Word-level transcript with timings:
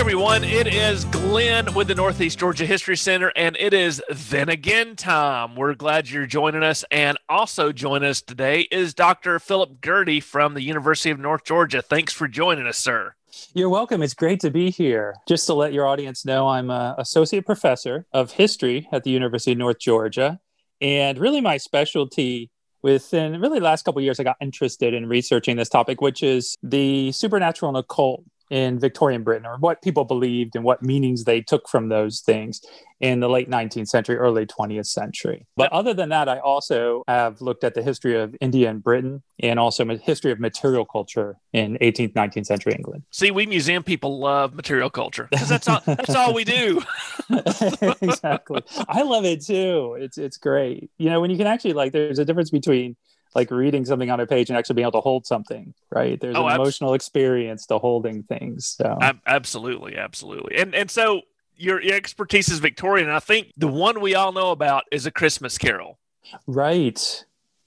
everyone. 0.00 0.42
It 0.44 0.66
is 0.66 1.04
Glenn 1.04 1.74
with 1.74 1.88
the 1.88 1.94
Northeast 1.94 2.38
Georgia 2.38 2.64
History 2.64 2.96
Center, 2.96 3.30
and 3.36 3.54
it 3.60 3.74
is 3.74 4.02
then 4.08 4.48
again 4.48 4.96
time. 4.96 5.54
We're 5.54 5.74
glad 5.74 6.08
you're 6.08 6.24
joining 6.24 6.62
us. 6.62 6.86
And 6.90 7.18
also 7.28 7.70
joining 7.70 8.08
us 8.08 8.22
today 8.22 8.62
is 8.72 8.94
Dr. 8.94 9.38
Philip 9.38 9.82
Girty 9.82 10.18
from 10.18 10.54
the 10.54 10.62
University 10.62 11.10
of 11.10 11.18
North 11.18 11.44
Georgia. 11.44 11.82
Thanks 11.82 12.14
for 12.14 12.28
joining 12.28 12.66
us, 12.66 12.78
sir. 12.78 13.14
You're 13.52 13.68
welcome. 13.68 14.02
It's 14.02 14.14
great 14.14 14.40
to 14.40 14.50
be 14.50 14.70
here. 14.70 15.16
Just 15.28 15.44
to 15.48 15.52
let 15.52 15.74
your 15.74 15.86
audience 15.86 16.24
know, 16.24 16.48
I'm 16.48 16.70
an 16.70 16.94
associate 16.96 17.44
professor 17.44 18.06
of 18.14 18.32
history 18.32 18.88
at 18.92 19.04
the 19.04 19.10
University 19.10 19.52
of 19.52 19.58
North 19.58 19.80
Georgia. 19.80 20.40
And 20.80 21.18
really, 21.18 21.42
my 21.42 21.58
specialty 21.58 22.50
within 22.82 23.38
really 23.38 23.58
the 23.58 23.66
last 23.66 23.84
couple 23.84 24.00
years, 24.00 24.18
I 24.18 24.22
got 24.22 24.36
interested 24.40 24.94
in 24.94 25.10
researching 25.10 25.56
this 25.58 25.68
topic, 25.68 26.00
which 26.00 26.22
is 26.22 26.56
the 26.62 27.12
supernatural 27.12 27.68
and 27.68 27.76
occult 27.76 28.24
in 28.50 28.78
Victorian 28.78 29.22
Britain, 29.22 29.46
or 29.46 29.56
what 29.58 29.80
people 29.80 30.04
believed 30.04 30.56
and 30.56 30.64
what 30.64 30.82
meanings 30.82 31.24
they 31.24 31.40
took 31.40 31.68
from 31.68 31.88
those 31.88 32.20
things 32.20 32.60
in 33.00 33.20
the 33.20 33.28
late 33.28 33.48
19th 33.48 33.88
century, 33.88 34.16
early 34.16 34.44
20th 34.44 34.86
century. 34.86 35.46
But 35.56 35.72
other 35.72 35.94
than 35.94 36.10
that, 36.10 36.28
I 36.28 36.38
also 36.38 37.02
have 37.08 37.40
looked 37.40 37.64
at 37.64 37.74
the 37.74 37.82
history 37.82 38.20
of 38.20 38.36
India 38.40 38.68
and 38.68 38.82
Britain 38.82 39.22
and 39.42 39.58
also 39.58 39.84
the 39.84 39.96
history 39.96 40.32
of 40.32 40.38
material 40.38 40.84
culture 40.84 41.36
in 41.52 41.78
18th, 41.80 42.12
19th 42.12 42.46
century 42.46 42.74
England. 42.74 43.04
See, 43.10 43.30
we 43.30 43.46
museum 43.46 43.82
people 43.82 44.18
love 44.18 44.52
material 44.54 44.90
culture 44.90 45.28
because 45.30 45.48
that's 45.48 45.68
all, 45.68 45.80
that's 45.86 46.14
all 46.14 46.34
we 46.34 46.44
do. 46.44 46.82
exactly. 47.30 48.62
I 48.88 49.02
love 49.02 49.24
it 49.24 49.44
too. 49.44 49.96
It's, 49.98 50.18
it's 50.18 50.36
great. 50.36 50.90
You 50.98 51.08
know, 51.08 51.20
when 51.20 51.30
you 51.30 51.38
can 51.38 51.46
actually 51.46 51.72
like, 51.72 51.92
there's 51.92 52.18
a 52.18 52.24
difference 52.24 52.50
between 52.50 52.96
like 53.34 53.50
reading 53.50 53.84
something 53.84 54.10
on 54.10 54.20
a 54.20 54.26
page 54.26 54.50
and 54.50 54.58
actually 54.58 54.74
being 54.74 54.84
able 54.84 54.92
to 54.92 55.00
hold 55.00 55.26
something 55.26 55.74
right? 55.90 56.20
There's 56.20 56.36
oh, 56.36 56.46
an 56.46 56.54
emotional 56.54 56.94
experience 56.94 57.66
to 57.66 57.78
holding 57.78 58.22
things 58.22 58.66
so. 58.66 58.98
Ab- 59.00 59.20
absolutely 59.26 59.96
absolutely. 59.96 60.56
And 60.56 60.74
and 60.74 60.90
so 60.90 61.22
your, 61.60 61.82
your 61.82 61.94
expertise 61.94 62.48
is 62.48 62.58
victorian 62.58 63.06
and 63.06 63.16
i 63.16 63.20
think 63.20 63.52
the 63.56 63.68
one 63.68 64.00
we 64.00 64.14
all 64.14 64.32
know 64.32 64.50
about 64.50 64.84
is 64.90 65.06
a 65.06 65.10
christmas 65.10 65.58
carol. 65.58 65.98
Right. 66.46 67.24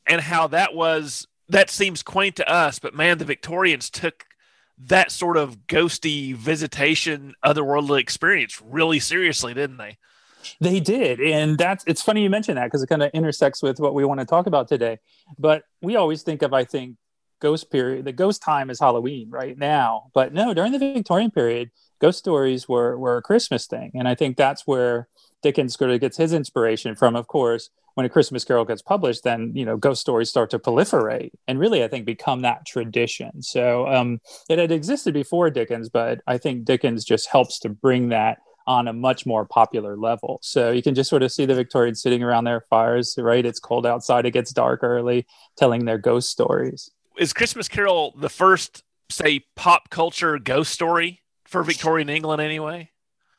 And 0.08 0.22
how 0.22 0.48
that 0.48 0.74
was 0.74 1.28
that 1.50 1.70
seems 1.70 2.02
quaint 2.02 2.36
to 2.38 2.50
us 2.50 2.80
but 2.80 2.96
man 2.96 3.20
the 3.20 3.26
victorians 3.26 3.90
took 3.90 4.26
that 4.80 5.12
sort 5.12 5.38
of 5.38 5.68
ghosty 5.68 6.34
visitation 6.36 7.36
otherworldly 7.46 8.00
experience 8.00 8.62
really 8.66 9.00
seriously 9.00 9.54
didn't 9.54 9.78
they 9.78 9.98
they 10.60 10.80
did. 10.80 11.20
And 11.20 11.58
that's 11.58 11.84
it's 11.88 12.02
funny 12.02 12.24
you 12.24 12.30
mention 12.30 12.56
that 12.56 12.66
because 12.66 12.84
it 12.84 12.88
kind 12.88 13.04
of 13.04 13.12
intersects 13.14 13.62
with 13.62 13.80
what 13.80 13.94
we 13.94 14.06
want 14.06 14.20
to 14.20 14.26
talk 14.26 14.48
about 14.48 14.68
today. 14.68 15.00
But 15.38 15.64
we 15.82 15.96
always 15.96 16.24
think 16.24 16.42
of, 16.42 16.54
I 16.54 16.64
think, 16.64 16.98
ghost 17.40 17.72
period, 17.72 18.06
the 18.06 18.14
ghost 18.14 18.42
time 18.42 18.70
is 18.70 18.80
Halloween 18.80 19.30
right 19.30 19.58
now. 19.58 20.10
But 20.14 20.34
no, 20.34 20.54
during 20.54 20.72
the 20.72 20.80
Victorian 20.80 21.32
period, 21.32 21.72
ghost 22.00 22.20
stories 22.20 22.68
were 22.70 22.98
were 22.98 23.18
a 23.18 23.22
Christmas 23.22 23.68
thing. 23.68 23.92
And 23.96 24.08
I 24.08 24.16
think 24.16 24.38
that's 24.38 24.66
where 24.66 25.08
Dickens 25.42 25.76
sort 25.76 25.92
of 25.92 26.00
gets 26.00 26.18
his 26.18 26.34
inspiration 26.34 26.96
from, 26.96 27.16
of 27.16 27.28
course, 27.28 27.70
when 27.96 28.06
a 28.06 28.10
Christmas 28.10 28.44
Carol 28.44 28.66
gets 28.66 28.82
published, 28.82 29.24
then 29.24 29.52
you 29.56 29.66
know 29.66 29.78
ghost 29.78 30.02
stories 30.02 30.30
start 30.30 30.50
to 30.52 30.60
proliferate 30.60 31.32
and 31.48 31.60
really, 31.60 31.84
I 31.84 31.88
think, 31.88 32.06
become 32.06 32.42
that 32.42 32.66
tradition. 32.66 33.42
So 33.42 33.88
um, 33.88 34.20
it 34.50 34.58
had 34.58 34.72
existed 34.72 35.14
before 35.14 35.50
Dickens, 35.50 35.90
but 35.90 36.22
I 36.26 36.38
think 36.38 36.66
Dickens 36.66 37.06
just 37.06 37.30
helps 37.30 37.60
to 37.60 37.70
bring 37.70 38.10
that 38.10 38.40
on 38.66 38.88
a 38.88 38.94
much 38.94 39.26
more 39.26 39.46
popular 39.46 39.98
level. 39.98 40.40
So 40.42 40.72
you 40.72 40.82
can 40.82 40.96
just 40.96 41.10
sort 41.10 41.24
of 41.24 41.32
see 41.32 41.46
the 41.46 41.56
Victorians 41.56 42.02
sitting 42.02 42.24
around 42.24 42.46
their 42.46 42.62
fires, 42.62 43.16
right? 43.18 43.46
It's 43.46 43.60
cold 43.60 43.86
outside, 43.86 44.26
it 44.26 44.32
gets 44.32 44.54
dark 44.54 44.84
early, 44.84 45.26
telling 45.58 45.86
their 45.86 45.98
ghost 45.98 46.30
stories. 46.30 46.90
Is 47.18 47.34
Christmas 47.34 47.68
Carol 47.68 48.14
the 48.18 48.30
first, 48.30 48.84
say, 49.10 49.46
pop 49.56 49.90
culture 49.90 50.40
ghost 50.40 50.72
story 50.72 51.22
for 51.46 51.62
Victorian 51.64 52.10
England 52.10 52.42
anyway? 52.42 52.90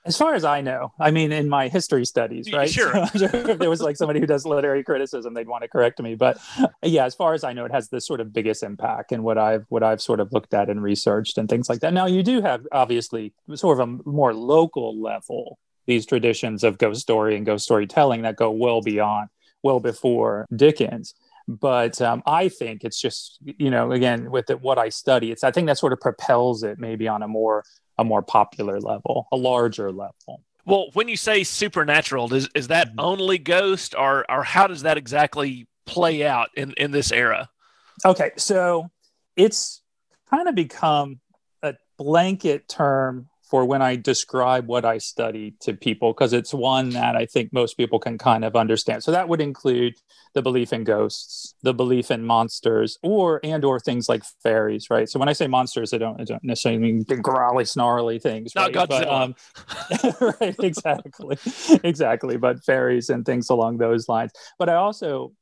As 0.06 0.18
far 0.18 0.34
as 0.34 0.44
I 0.44 0.60
know, 0.60 0.92
I 1.00 1.10
mean, 1.10 1.32
in 1.32 1.48
my 1.48 1.68
history 1.68 2.04
studies, 2.04 2.52
right? 2.52 2.70
Sure. 2.74 3.06
So 3.08 3.24
if 3.32 3.58
there 3.58 3.70
was 3.70 3.80
like 3.80 3.96
somebody 3.96 4.20
who 4.20 4.26
does 4.26 4.44
literary 4.44 4.82
criticism, 4.82 5.32
they'd 5.32 5.48
want 5.48 5.62
to 5.62 5.68
correct 5.68 6.00
me. 6.00 6.14
But 6.14 6.38
yeah, 6.82 7.04
as 7.04 7.14
far 7.14 7.34
as 7.34 7.44
I 7.44 7.52
know, 7.52 7.64
it 7.64 7.72
has 7.72 7.88
the 7.88 8.00
sort 8.00 8.20
of 8.20 8.32
biggest 8.32 8.62
impact 8.62 9.12
and 9.12 9.22
what 9.22 9.38
I've 9.38 9.64
what 9.68 9.82
I've 9.82 10.02
sort 10.02 10.20
of 10.20 10.32
looked 10.32 10.54
at 10.54 10.68
and 10.68 10.82
researched 10.82 11.38
and 11.38 11.48
things 11.48 11.68
like 11.68 11.80
that. 11.80 11.92
Now, 11.92 12.06
you 12.06 12.22
do 12.22 12.42
have 12.42 12.66
obviously 12.72 13.32
sort 13.54 13.80
of 13.80 13.88
a 13.88 14.08
more 14.08 14.34
local 14.34 15.00
level 15.00 15.58
these 15.86 16.06
traditions 16.06 16.64
of 16.64 16.78
ghost 16.78 17.02
story 17.02 17.36
and 17.36 17.44
ghost 17.44 17.64
storytelling 17.64 18.22
that 18.22 18.36
go 18.36 18.50
well 18.50 18.80
beyond, 18.80 19.28
well 19.62 19.80
before 19.80 20.46
Dickens 20.54 21.14
but 21.46 22.00
um, 22.00 22.22
I 22.26 22.48
think 22.48 22.84
it's 22.84 23.00
just 23.00 23.38
you 23.44 23.70
know 23.70 23.92
again 23.92 24.30
with 24.30 24.46
the, 24.46 24.56
what 24.56 24.78
I 24.78 24.88
study, 24.88 25.30
it's 25.30 25.44
I 25.44 25.50
think 25.50 25.66
that 25.66 25.78
sort 25.78 25.92
of 25.92 26.00
propels 26.00 26.62
it 26.62 26.78
maybe 26.78 27.06
on 27.08 27.22
a 27.22 27.28
more 27.28 27.64
a 27.98 28.04
more 28.04 28.22
popular 28.22 28.80
level, 28.80 29.28
a 29.32 29.36
larger 29.36 29.90
level. 29.90 30.42
Well, 30.66 30.88
when 30.94 31.08
you 31.08 31.16
say 31.16 31.44
supernatural, 31.44 32.32
is 32.32 32.48
is 32.54 32.68
that 32.68 32.88
mm-hmm. 32.88 33.00
only 33.00 33.38
ghost, 33.38 33.94
or 33.94 34.30
or 34.30 34.42
how 34.42 34.66
does 34.66 34.82
that 34.82 34.96
exactly 34.96 35.68
play 35.86 36.24
out 36.26 36.48
in 36.56 36.72
in 36.72 36.90
this 36.90 37.12
era? 37.12 37.50
Okay, 38.04 38.32
so 38.36 38.90
it's 39.36 39.82
kind 40.30 40.48
of 40.48 40.54
become 40.54 41.20
a 41.62 41.74
blanket 41.98 42.68
term 42.68 43.28
for 43.50 43.64
when 43.64 43.82
I 43.82 43.96
describe 43.96 44.66
what 44.66 44.84
I 44.84 44.98
study 44.98 45.54
to 45.60 45.74
people 45.74 46.12
because 46.12 46.32
it's 46.32 46.54
one 46.54 46.90
that 46.90 47.14
I 47.14 47.26
think 47.26 47.52
most 47.52 47.76
people 47.76 47.98
can 47.98 48.16
kind 48.16 48.44
of 48.44 48.56
understand. 48.56 49.02
So 49.02 49.12
that 49.12 49.28
would 49.28 49.40
include 49.40 49.94
the 50.34 50.42
belief 50.42 50.72
in 50.72 50.82
ghosts, 50.82 51.54
the 51.62 51.74
belief 51.74 52.10
in 52.10 52.24
monsters, 52.24 52.98
or 53.02 53.40
and 53.44 53.64
or 53.64 53.78
things 53.78 54.08
like 54.08 54.24
fairies, 54.42 54.88
right? 54.90 55.08
So 55.08 55.18
when 55.18 55.28
I 55.28 55.34
say 55.34 55.46
monsters, 55.46 55.92
I 55.92 55.98
don't, 55.98 56.20
I 56.20 56.24
don't 56.24 56.42
necessarily 56.42 56.80
mean 56.80 57.02
big 57.02 57.22
growly, 57.22 57.64
snarly 57.64 58.18
things, 58.18 58.52
right? 58.56 58.74
Not 58.74 58.88
but, 58.88 59.08
um, 59.08 59.34
right, 60.40 60.56
exactly, 60.58 61.36
exactly. 61.84 62.36
But 62.36 62.64
fairies 62.64 63.10
and 63.10 63.24
things 63.24 63.50
along 63.50 63.78
those 63.78 64.08
lines. 64.08 64.32
But 64.58 64.68
I 64.68 64.74
also 64.74 65.32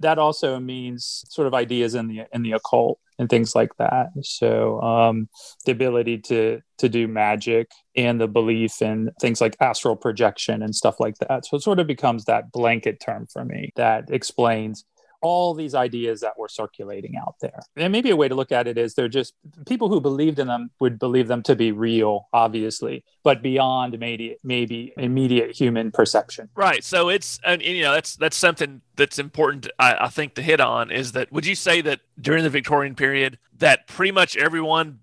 that 0.00 0.18
also 0.18 0.58
means 0.58 1.24
sort 1.28 1.46
of 1.46 1.54
ideas 1.54 1.94
in 1.94 2.08
the 2.08 2.22
in 2.32 2.42
the 2.42 2.52
occult 2.52 2.98
and 3.18 3.28
things 3.28 3.54
like 3.54 3.76
that. 3.76 4.08
So 4.22 4.80
um, 4.80 5.28
the 5.66 5.72
ability 5.72 6.18
to 6.18 6.60
to 6.78 6.88
do 6.88 7.06
magic 7.06 7.70
and 7.94 8.20
the 8.20 8.28
belief 8.28 8.80
in 8.82 9.10
things 9.20 9.40
like 9.40 9.56
astral 9.60 9.96
projection 9.96 10.62
and 10.62 10.74
stuff 10.74 10.98
like 10.98 11.18
that. 11.18 11.46
So 11.46 11.56
it 11.56 11.62
sort 11.62 11.78
of 11.78 11.86
becomes 11.86 12.24
that 12.24 12.50
blanket 12.50 13.00
term 13.00 13.26
for 13.30 13.44
me 13.44 13.72
that 13.76 14.10
explains 14.10 14.84
all 15.22 15.54
these 15.54 15.74
ideas 15.74 16.20
that 16.20 16.38
were 16.38 16.48
circulating 16.48 17.16
out 17.16 17.36
there. 17.40 17.60
And 17.76 17.92
maybe 17.92 18.10
a 18.10 18.16
way 18.16 18.28
to 18.28 18.34
look 18.34 18.52
at 18.52 18.66
it 18.66 18.78
is 18.78 18.94
they're 18.94 19.08
just 19.08 19.34
people 19.66 19.88
who 19.88 20.00
believed 20.00 20.38
in 20.38 20.46
them 20.46 20.70
would 20.80 20.98
believe 20.98 21.28
them 21.28 21.42
to 21.44 21.54
be 21.54 21.72
real, 21.72 22.28
obviously, 22.32 23.04
but 23.22 23.42
beyond 23.42 23.98
maybe 23.98 24.36
maybe 24.42 24.92
immediate 24.96 25.52
human 25.52 25.90
perception. 25.90 26.48
Right. 26.54 26.82
So 26.84 27.08
it's 27.08 27.40
and 27.44 27.62
you 27.62 27.82
know 27.82 27.92
that's 27.92 28.16
that's 28.16 28.36
something 28.36 28.80
that's 28.96 29.18
important 29.18 29.68
I, 29.78 29.96
I 30.06 30.08
think 30.08 30.34
to 30.34 30.42
hit 30.42 30.60
on 30.60 30.90
is 30.90 31.12
that 31.12 31.30
would 31.32 31.46
you 31.46 31.54
say 31.54 31.80
that 31.82 32.00
during 32.20 32.44
the 32.44 32.50
Victorian 32.50 32.94
period 32.94 33.38
that 33.58 33.86
pretty 33.86 34.12
much 34.12 34.36
everyone 34.36 35.00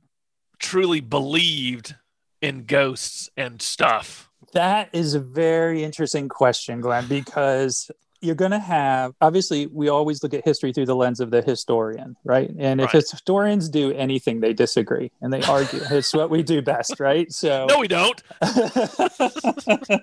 truly 0.60 1.00
believed 1.00 1.96
in 2.42 2.66
ghosts 2.66 3.30
and 3.38 3.62
stuff? 3.62 4.30
That 4.54 4.90
is 4.94 5.14
a 5.14 5.20
very 5.20 5.84
interesting 5.84 6.30
question, 6.30 6.82
Glenn, 6.82 7.08
because 7.08 7.92
you're 8.22 8.36
going 8.36 8.52
to 8.52 8.60
have 8.60 9.14
obviously 9.22 9.68
we 9.68 9.90
always 9.90 10.24
look 10.24 10.34
at 10.34 10.44
history 10.44 10.74
through 10.74 10.86
the 10.86 10.96
lens 10.96 11.20
of 11.20 11.32
the 11.32 11.42
historian 11.42 12.16
right? 12.24 12.52
And 12.58 12.82
if 12.82 12.92
historians 12.92 13.70
do 13.70 13.92
anything 13.94 14.40
they 14.40 14.54
disagree 14.54 15.12
and 15.22 15.32
they 15.32 15.42
argue 15.44 15.80
it's 15.92 16.14
what 16.14 16.30
we 16.30 16.44
do 16.44 16.62
best 16.62 17.00
right? 17.00 17.32
So 17.32 17.66
no 17.70 17.80
we 17.80 17.88
don't. 17.88 18.22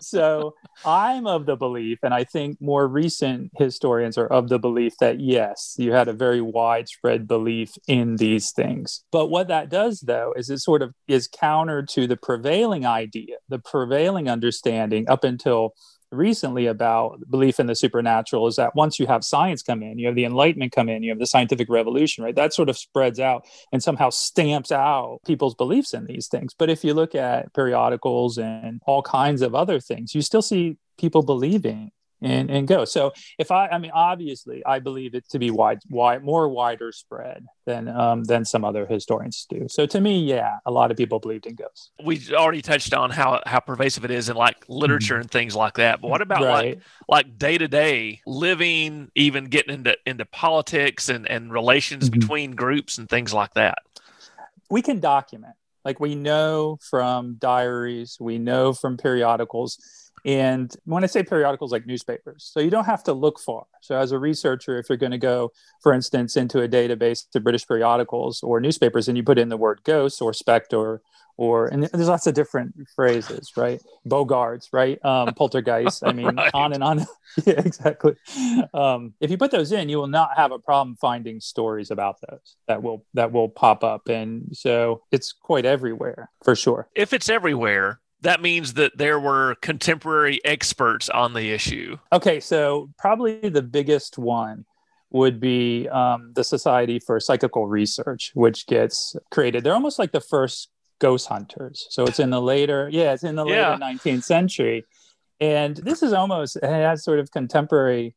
So 0.00 0.54
i'm 0.84 1.26
of 1.26 1.46
the 1.46 1.56
belief 1.56 1.98
and 2.02 2.12
i 2.14 2.24
think 2.24 2.60
more 2.60 2.88
recent 2.88 3.50
historians 3.56 4.18
are 4.18 4.26
of 4.26 4.48
the 4.48 4.58
belief 4.58 4.94
that 5.00 5.20
yes 5.20 5.74
you 5.78 5.92
had 5.92 6.08
a 6.08 6.12
very 6.12 6.40
widespread 6.40 7.26
belief 7.26 7.72
in 7.86 8.16
these 8.16 8.52
things. 8.52 9.04
But 9.10 9.28
what 9.28 9.48
that 9.48 9.68
does 9.68 10.00
though 10.00 10.32
is 10.36 10.50
it 10.50 10.58
sort 10.58 10.82
of 10.82 10.94
is 11.08 11.28
counter 11.28 11.82
to 11.82 12.06
the 12.06 12.16
prevailing 12.16 12.86
idea 12.86 13.36
the 13.48 13.58
prevailing 13.58 14.28
understanding 14.28 15.08
up 15.08 15.24
until 15.24 15.74
recently 16.12 16.66
about 16.66 17.18
belief 17.30 17.58
in 17.58 17.66
the 17.66 17.74
supernatural 17.74 18.46
is 18.46 18.56
that 18.56 18.74
once 18.74 18.98
you 18.98 19.06
have 19.06 19.24
science 19.24 19.62
come 19.62 19.82
in, 19.82 19.98
you 19.98 20.06
have 20.06 20.14
the 20.14 20.24
enlightenment 20.24 20.72
come 20.72 20.88
in, 20.88 21.02
you 21.02 21.10
have 21.10 21.18
the 21.18 21.26
scientific 21.26 21.68
revolution, 21.68 22.22
right? 22.22 22.34
That 22.34 22.52
sort 22.52 22.68
of 22.68 22.76
spreads 22.76 23.18
out 23.18 23.46
and 23.72 23.82
somehow 23.82 24.10
stamps 24.10 24.70
out 24.70 25.18
people's 25.26 25.54
beliefs 25.54 25.94
in 25.94 26.06
these 26.06 26.28
things. 26.28 26.54
But 26.54 26.70
if 26.70 26.84
you 26.84 26.94
look 26.94 27.14
at 27.14 27.52
periodicals 27.54 28.38
and 28.38 28.80
all 28.86 29.02
kinds 29.02 29.42
of 29.42 29.54
other 29.54 29.80
things, 29.80 30.14
you 30.14 30.22
still 30.22 30.42
see 30.42 30.76
people 30.98 31.22
believing 31.22 31.90
and, 32.22 32.50
and 32.50 32.68
go. 32.68 32.84
So 32.84 33.12
if 33.38 33.50
I, 33.50 33.68
I 33.68 33.78
mean, 33.78 33.90
obviously, 33.92 34.64
I 34.64 34.78
believe 34.78 35.14
it 35.14 35.28
to 35.30 35.38
be 35.38 35.50
wide, 35.50 35.80
wide, 35.90 36.24
more 36.24 36.48
wider 36.48 36.92
spread 36.92 37.46
than 37.66 37.88
um, 37.88 38.24
than 38.24 38.44
some 38.44 38.64
other 38.64 38.86
historians 38.86 39.46
do. 39.48 39.66
So 39.68 39.86
to 39.86 40.00
me, 40.00 40.20
yeah, 40.20 40.58
a 40.66 40.70
lot 40.70 40.90
of 40.90 40.96
people 40.96 41.18
believed 41.18 41.46
in 41.46 41.54
ghosts. 41.54 41.90
We 42.04 42.20
already 42.32 42.62
touched 42.62 42.94
on 42.94 43.10
how 43.10 43.42
how 43.46 43.60
pervasive 43.60 44.04
it 44.04 44.10
is 44.10 44.28
in 44.28 44.36
like 44.36 44.64
literature 44.68 45.14
mm-hmm. 45.14 45.22
and 45.22 45.30
things 45.30 45.54
like 45.56 45.74
that. 45.74 46.00
But 46.00 46.10
what 46.10 46.22
about 46.22 46.42
right. 46.42 46.76
like 46.76 46.80
like 47.08 47.38
day 47.38 47.58
to 47.58 47.68
day 47.68 48.20
living, 48.26 49.10
even 49.14 49.46
getting 49.46 49.74
into 49.74 49.96
into 50.06 50.24
politics 50.24 51.08
and 51.08 51.28
and 51.28 51.52
relations 51.52 52.08
mm-hmm. 52.08 52.20
between 52.20 52.50
groups 52.52 52.98
and 52.98 53.08
things 53.08 53.32
like 53.32 53.54
that? 53.54 53.78
We 54.70 54.82
can 54.82 55.00
document 55.00 55.54
Like 55.84 56.00
we 56.00 56.14
know 56.14 56.78
from 56.88 57.34
diaries, 57.34 58.16
we 58.20 58.38
know 58.38 58.72
from 58.72 58.96
periodicals. 58.96 59.78
And 60.24 60.74
when 60.84 61.02
I 61.02 61.08
say 61.08 61.22
periodicals, 61.22 61.72
like 61.72 61.86
newspapers, 61.86 62.48
so 62.52 62.60
you 62.60 62.70
don't 62.70 62.84
have 62.84 63.02
to 63.04 63.12
look 63.12 63.40
far. 63.40 63.64
So, 63.80 63.96
as 63.96 64.12
a 64.12 64.18
researcher, 64.18 64.78
if 64.78 64.88
you're 64.88 64.98
going 64.98 65.12
to 65.12 65.18
go, 65.18 65.50
for 65.82 65.92
instance, 65.92 66.36
into 66.36 66.62
a 66.62 66.68
database 66.68 67.24
of 67.34 67.42
British 67.42 67.66
periodicals 67.66 68.42
or 68.42 68.60
newspapers 68.60 69.08
and 69.08 69.16
you 69.16 69.24
put 69.24 69.38
in 69.38 69.48
the 69.48 69.56
word 69.56 69.80
ghost 69.84 70.22
or 70.22 70.32
spectre 70.32 71.02
or 71.36 71.66
and 71.68 71.84
there's 71.84 72.08
lots 72.08 72.26
of 72.26 72.34
different 72.34 72.74
phrases, 72.94 73.52
right? 73.56 73.80
Boggarts, 74.06 74.68
right? 74.72 75.02
Um, 75.04 75.34
poltergeist. 75.36 76.04
I 76.04 76.12
mean, 76.12 76.36
right. 76.36 76.50
on 76.54 76.72
and 76.72 76.84
on. 76.84 76.98
yeah, 77.44 77.60
exactly. 77.64 78.14
Um, 78.74 79.14
if 79.20 79.30
you 79.30 79.38
put 79.38 79.50
those 79.50 79.72
in, 79.72 79.88
you 79.88 79.98
will 79.98 80.06
not 80.06 80.30
have 80.36 80.52
a 80.52 80.58
problem 80.58 80.96
finding 81.00 81.40
stories 81.40 81.90
about 81.90 82.16
those 82.28 82.56
that 82.68 82.82
will 82.82 83.04
that 83.14 83.32
will 83.32 83.48
pop 83.48 83.82
up, 83.82 84.08
and 84.08 84.48
so 84.52 85.02
it's 85.10 85.32
quite 85.32 85.64
everywhere 85.64 86.30
for 86.44 86.54
sure. 86.54 86.88
If 86.94 87.12
it's 87.12 87.28
everywhere, 87.28 88.00
that 88.22 88.40
means 88.40 88.74
that 88.74 88.96
there 88.96 89.20
were 89.20 89.56
contemporary 89.56 90.40
experts 90.44 91.08
on 91.08 91.34
the 91.34 91.50
issue. 91.50 91.98
Okay, 92.12 92.40
so 92.40 92.90
probably 92.98 93.48
the 93.48 93.62
biggest 93.62 94.16
one 94.16 94.64
would 95.10 95.40
be 95.40 95.88
um, 95.88 96.32
the 96.34 96.44
Society 96.44 96.98
for 96.98 97.20
Psychical 97.20 97.66
Research, 97.66 98.30
which 98.34 98.66
gets 98.66 99.14
created. 99.30 99.62
They're 99.62 99.74
almost 99.74 99.98
like 99.98 100.12
the 100.12 100.20
first 100.20 100.70
ghost 101.00 101.26
hunters. 101.26 101.86
So 101.90 102.04
it's 102.04 102.20
in 102.20 102.30
the 102.30 102.40
later, 102.40 102.88
yeah, 102.90 103.12
it's 103.12 103.24
in 103.24 103.34
the 103.34 103.44
yeah. 103.44 103.72
later 103.72 103.84
19th 103.84 104.24
century. 104.24 104.86
And 105.40 105.76
this 105.76 106.02
is 106.02 106.12
almost, 106.12 106.56
it 106.56 106.62
has 106.64 107.04
sort 107.04 107.18
of 107.18 107.30
contemporary, 107.32 108.14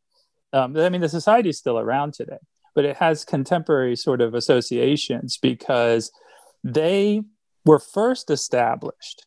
um, 0.54 0.78
I 0.78 0.90
mean, 0.90 1.02
the 1.02 1.10
society 1.10 1.50
is 1.50 1.57
still 1.57 1.80
around 1.80 2.13
today, 2.13 2.38
but 2.75 2.86
it 2.86 2.98
has 2.98 3.25
contemporary 3.25 3.96
sort 3.96 4.22
of 4.22 4.36
associations 4.36 5.38
because 5.42 6.12
they 6.63 7.24
were 7.66 7.80
first 7.80 8.30
established 8.30 9.25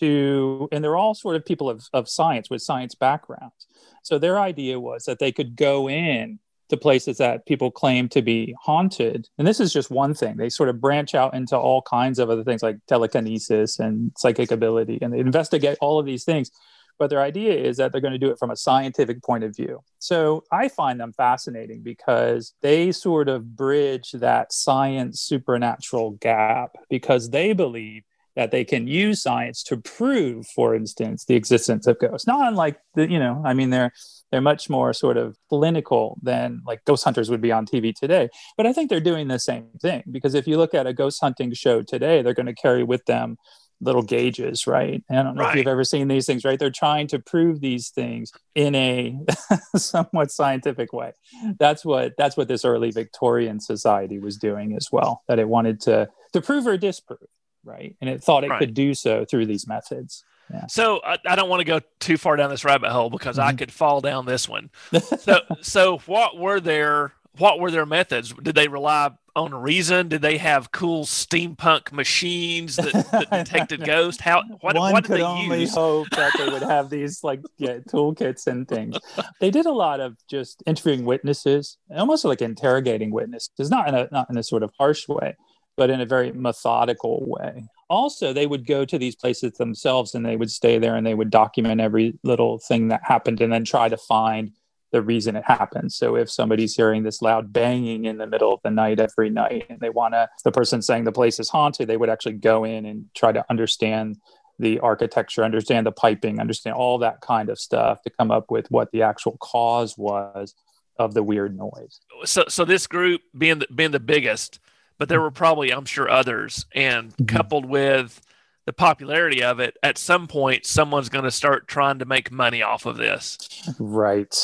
to, 0.00 0.68
and 0.72 0.82
they're 0.82 0.96
all 0.96 1.14
sort 1.14 1.36
of 1.36 1.44
people 1.44 1.68
of, 1.68 1.88
of 1.92 2.08
science 2.08 2.50
with 2.50 2.62
science 2.62 2.94
backgrounds. 2.94 3.66
So 4.02 4.18
their 4.18 4.38
idea 4.38 4.78
was 4.80 5.04
that 5.04 5.18
they 5.18 5.32
could 5.32 5.56
go 5.56 5.88
in 5.88 6.38
to 6.68 6.76
places 6.76 7.18
that 7.18 7.46
people 7.46 7.70
claim 7.70 8.08
to 8.10 8.22
be 8.22 8.54
haunted. 8.60 9.28
And 9.38 9.46
this 9.46 9.60
is 9.60 9.72
just 9.72 9.90
one 9.90 10.14
thing. 10.14 10.36
They 10.36 10.50
sort 10.50 10.68
of 10.68 10.80
branch 10.80 11.14
out 11.14 11.34
into 11.34 11.56
all 11.56 11.82
kinds 11.82 12.18
of 12.18 12.30
other 12.30 12.44
things 12.44 12.62
like 12.62 12.78
telekinesis 12.86 13.78
and 13.78 14.12
psychic 14.16 14.50
ability, 14.50 14.98
and 15.00 15.12
they 15.12 15.18
investigate 15.18 15.78
all 15.80 15.98
of 15.98 16.06
these 16.06 16.24
things. 16.24 16.50
But 16.98 17.10
their 17.10 17.22
idea 17.22 17.54
is 17.54 17.76
that 17.76 17.92
they're 17.92 18.00
going 18.00 18.12
to 18.12 18.18
do 18.18 18.30
it 18.30 18.40
from 18.40 18.50
a 18.50 18.56
scientific 18.56 19.22
point 19.22 19.44
of 19.44 19.54
view. 19.54 19.82
So 20.00 20.42
I 20.50 20.68
find 20.68 20.98
them 20.98 21.12
fascinating 21.12 21.82
because 21.82 22.54
they 22.60 22.90
sort 22.90 23.28
of 23.28 23.54
bridge 23.54 24.12
that 24.12 24.52
science 24.52 25.20
supernatural 25.20 26.12
gap 26.12 26.76
because 26.90 27.30
they 27.30 27.52
believe 27.52 28.02
that 28.38 28.52
they 28.52 28.64
can 28.64 28.86
use 28.86 29.20
science 29.20 29.64
to 29.64 29.76
prove, 29.76 30.46
for 30.46 30.72
instance, 30.72 31.24
the 31.24 31.34
existence 31.34 31.88
of 31.88 31.98
ghosts. 31.98 32.24
Not 32.24 32.46
unlike 32.46 32.78
the, 32.94 33.10
you 33.10 33.18
know, 33.18 33.42
I 33.44 33.52
mean, 33.52 33.70
they're 33.70 33.92
they're 34.30 34.40
much 34.40 34.70
more 34.70 34.92
sort 34.92 35.16
of 35.16 35.36
clinical 35.48 36.20
than 36.22 36.62
like 36.64 36.84
ghost 36.84 37.02
hunters 37.02 37.30
would 37.30 37.40
be 37.40 37.50
on 37.50 37.66
TV 37.66 37.92
today. 37.92 38.28
But 38.56 38.64
I 38.64 38.72
think 38.72 38.90
they're 38.90 39.00
doing 39.00 39.26
the 39.26 39.40
same 39.40 39.66
thing 39.82 40.04
because 40.12 40.34
if 40.34 40.46
you 40.46 40.56
look 40.56 40.72
at 40.72 40.86
a 40.86 40.92
ghost 40.92 41.18
hunting 41.20 41.52
show 41.52 41.82
today, 41.82 42.22
they're 42.22 42.32
going 42.32 42.46
to 42.46 42.54
carry 42.54 42.84
with 42.84 43.04
them 43.06 43.38
little 43.80 44.02
gauges, 44.02 44.68
right? 44.68 45.02
I 45.10 45.14
don't 45.14 45.34
know 45.34 45.42
right. 45.42 45.50
if 45.50 45.56
you've 45.56 45.66
ever 45.66 45.82
seen 45.82 46.06
these 46.06 46.26
things, 46.26 46.44
right? 46.44 46.60
They're 46.60 46.70
trying 46.70 47.08
to 47.08 47.18
prove 47.18 47.60
these 47.60 47.88
things 47.88 48.30
in 48.54 48.76
a 48.76 49.18
somewhat 49.76 50.30
scientific 50.30 50.92
way. 50.92 51.10
That's 51.58 51.84
what 51.84 52.12
that's 52.16 52.36
what 52.36 52.46
this 52.46 52.64
early 52.64 52.92
Victorian 52.92 53.58
society 53.58 54.20
was 54.20 54.36
doing 54.36 54.76
as 54.76 54.90
well. 54.92 55.24
That 55.26 55.40
it 55.40 55.48
wanted 55.48 55.80
to 55.82 56.08
to 56.34 56.40
prove 56.40 56.68
or 56.68 56.76
disprove 56.76 57.18
right? 57.64 57.96
And 58.00 58.08
it 58.10 58.22
thought 58.22 58.44
it 58.44 58.50
right. 58.50 58.58
could 58.58 58.74
do 58.74 58.94
so 58.94 59.24
through 59.24 59.46
these 59.46 59.66
methods. 59.66 60.24
Yeah. 60.52 60.66
So 60.66 61.00
I, 61.04 61.18
I, 61.26 61.36
don't 61.36 61.50
want 61.50 61.60
to 61.60 61.64
go 61.64 61.80
too 62.00 62.16
far 62.16 62.36
down 62.36 62.48
this 62.48 62.64
rabbit 62.64 62.90
hole 62.90 63.10
because 63.10 63.36
mm-hmm. 63.36 63.48
I 63.48 63.52
could 63.52 63.70
fall 63.70 64.00
down 64.00 64.24
this 64.24 64.48
one. 64.48 64.70
so 65.18 65.40
so 65.60 65.98
what 66.06 66.38
were 66.38 66.58
their 66.58 67.12
what 67.38 67.60
were 67.60 67.70
their 67.70 67.86
methods? 67.86 68.32
Did 68.32 68.54
they 68.54 68.68
rely 68.68 69.10
on 69.36 69.54
reason? 69.54 70.08
Did 70.08 70.22
they 70.22 70.38
have 70.38 70.72
cool 70.72 71.04
steampunk 71.04 71.92
machines 71.92 72.76
that, 72.76 72.92
that 73.10 73.30
detected 73.44 73.84
ghosts? 73.84 74.20
How 74.20 74.42
what, 74.60 74.76
One 74.76 74.92
what 74.92 75.04
did 75.04 75.08
could 75.08 75.18
they 75.18 75.24
only 75.24 75.60
use? 75.60 75.74
hope 75.74 76.10
that 76.10 76.32
they 76.36 76.48
would 76.48 76.62
have 76.62 76.90
these 76.90 77.22
like 77.22 77.40
yeah, 77.58 77.78
toolkits 77.78 78.46
and 78.46 78.66
things. 78.66 78.96
They 79.40 79.50
did 79.50 79.66
a 79.66 79.72
lot 79.72 80.00
of 80.00 80.16
just 80.28 80.62
interviewing 80.66 81.04
witnesses, 81.04 81.78
almost 81.90 82.24
like 82.24 82.42
interrogating 82.42 83.10
witnesses, 83.10 83.70
not 83.70 83.88
in 83.88 83.94
a 83.94 84.08
not 84.10 84.28
in 84.28 84.36
a 84.36 84.42
sort 84.42 84.62
of 84.62 84.72
harsh 84.78 85.08
way, 85.08 85.36
but 85.78 85.90
in 85.90 86.00
a 86.00 86.06
very 86.06 86.32
methodical 86.32 87.24
way. 87.24 87.64
Also, 87.88 88.32
they 88.32 88.46
would 88.46 88.66
go 88.66 88.84
to 88.84 88.98
these 88.98 89.16
places 89.16 89.52
themselves 89.54 90.14
and 90.14 90.26
they 90.26 90.36
would 90.36 90.50
stay 90.50 90.78
there 90.78 90.96
and 90.96 91.06
they 91.06 91.14
would 91.14 91.30
document 91.30 91.80
every 91.80 92.18
little 92.24 92.58
thing 92.58 92.88
that 92.88 93.00
happened 93.04 93.40
and 93.40 93.52
then 93.52 93.64
try 93.64 93.88
to 93.88 93.96
find 93.96 94.50
the 94.90 95.00
reason 95.00 95.36
it 95.36 95.44
happened. 95.44 95.92
So 95.92 96.16
if 96.16 96.30
somebody's 96.30 96.74
hearing 96.74 97.02
this 97.02 97.22
loud 97.22 97.52
banging 97.52 98.06
in 98.06 98.18
the 98.18 98.26
middle 98.26 98.52
of 98.52 98.60
the 98.64 98.70
night 98.70 99.00
every 99.00 99.30
night 99.30 99.66
and 99.70 99.80
they 99.80 99.90
want 99.90 100.14
to, 100.14 100.28
the 100.44 100.52
person 100.52 100.82
saying 100.82 101.04
the 101.04 101.12
place 101.12 101.38
is 101.38 101.48
haunted, 101.48 101.88
they 101.88 101.96
would 101.96 102.10
actually 102.10 102.34
go 102.34 102.64
in 102.64 102.84
and 102.84 103.06
try 103.14 103.32
to 103.32 103.44
understand 103.48 104.16
the 104.58 104.80
architecture, 104.80 105.44
understand 105.44 105.86
the 105.86 105.92
piping, 105.92 106.40
understand 106.40 106.74
all 106.74 106.98
that 106.98 107.20
kind 107.20 107.48
of 107.48 107.58
stuff 107.58 108.02
to 108.02 108.10
come 108.10 108.30
up 108.30 108.50
with 108.50 108.68
what 108.70 108.90
the 108.90 109.02
actual 109.02 109.36
cause 109.38 109.96
was 109.96 110.54
of 110.98 111.14
the 111.14 111.22
weird 111.22 111.56
noise. 111.56 112.00
So, 112.24 112.44
so 112.48 112.64
this 112.64 112.86
group 112.86 113.20
being 113.36 113.60
the, 113.60 113.68
being 113.72 113.92
the 113.92 114.00
biggest, 114.00 114.58
but 114.98 115.08
there 115.08 115.20
were 115.20 115.30
probably, 115.30 115.72
I'm 115.72 115.84
sure, 115.84 116.10
others. 116.10 116.66
And 116.74 117.10
mm-hmm. 117.12 117.24
coupled 117.24 117.66
with 117.66 118.20
the 118.66 118.72
popularity 118.72 119.42
of 119.42 119.60
it, 119.60 119.76
at 119.82 119.96
some 119.96 120.26
point, 120.26 120.66
someone's 120.66 121.08
going 121.08 121.24
to 121.24 121.30
start 121.30 121.68
trying 121.68 122.00
to 122.00 122.04
make 122.04 122.30
money 122.30 122.62
off 122.62 122.84
of 122.84 122.96
this. 122.96 123.38
Right, 123.78 124.34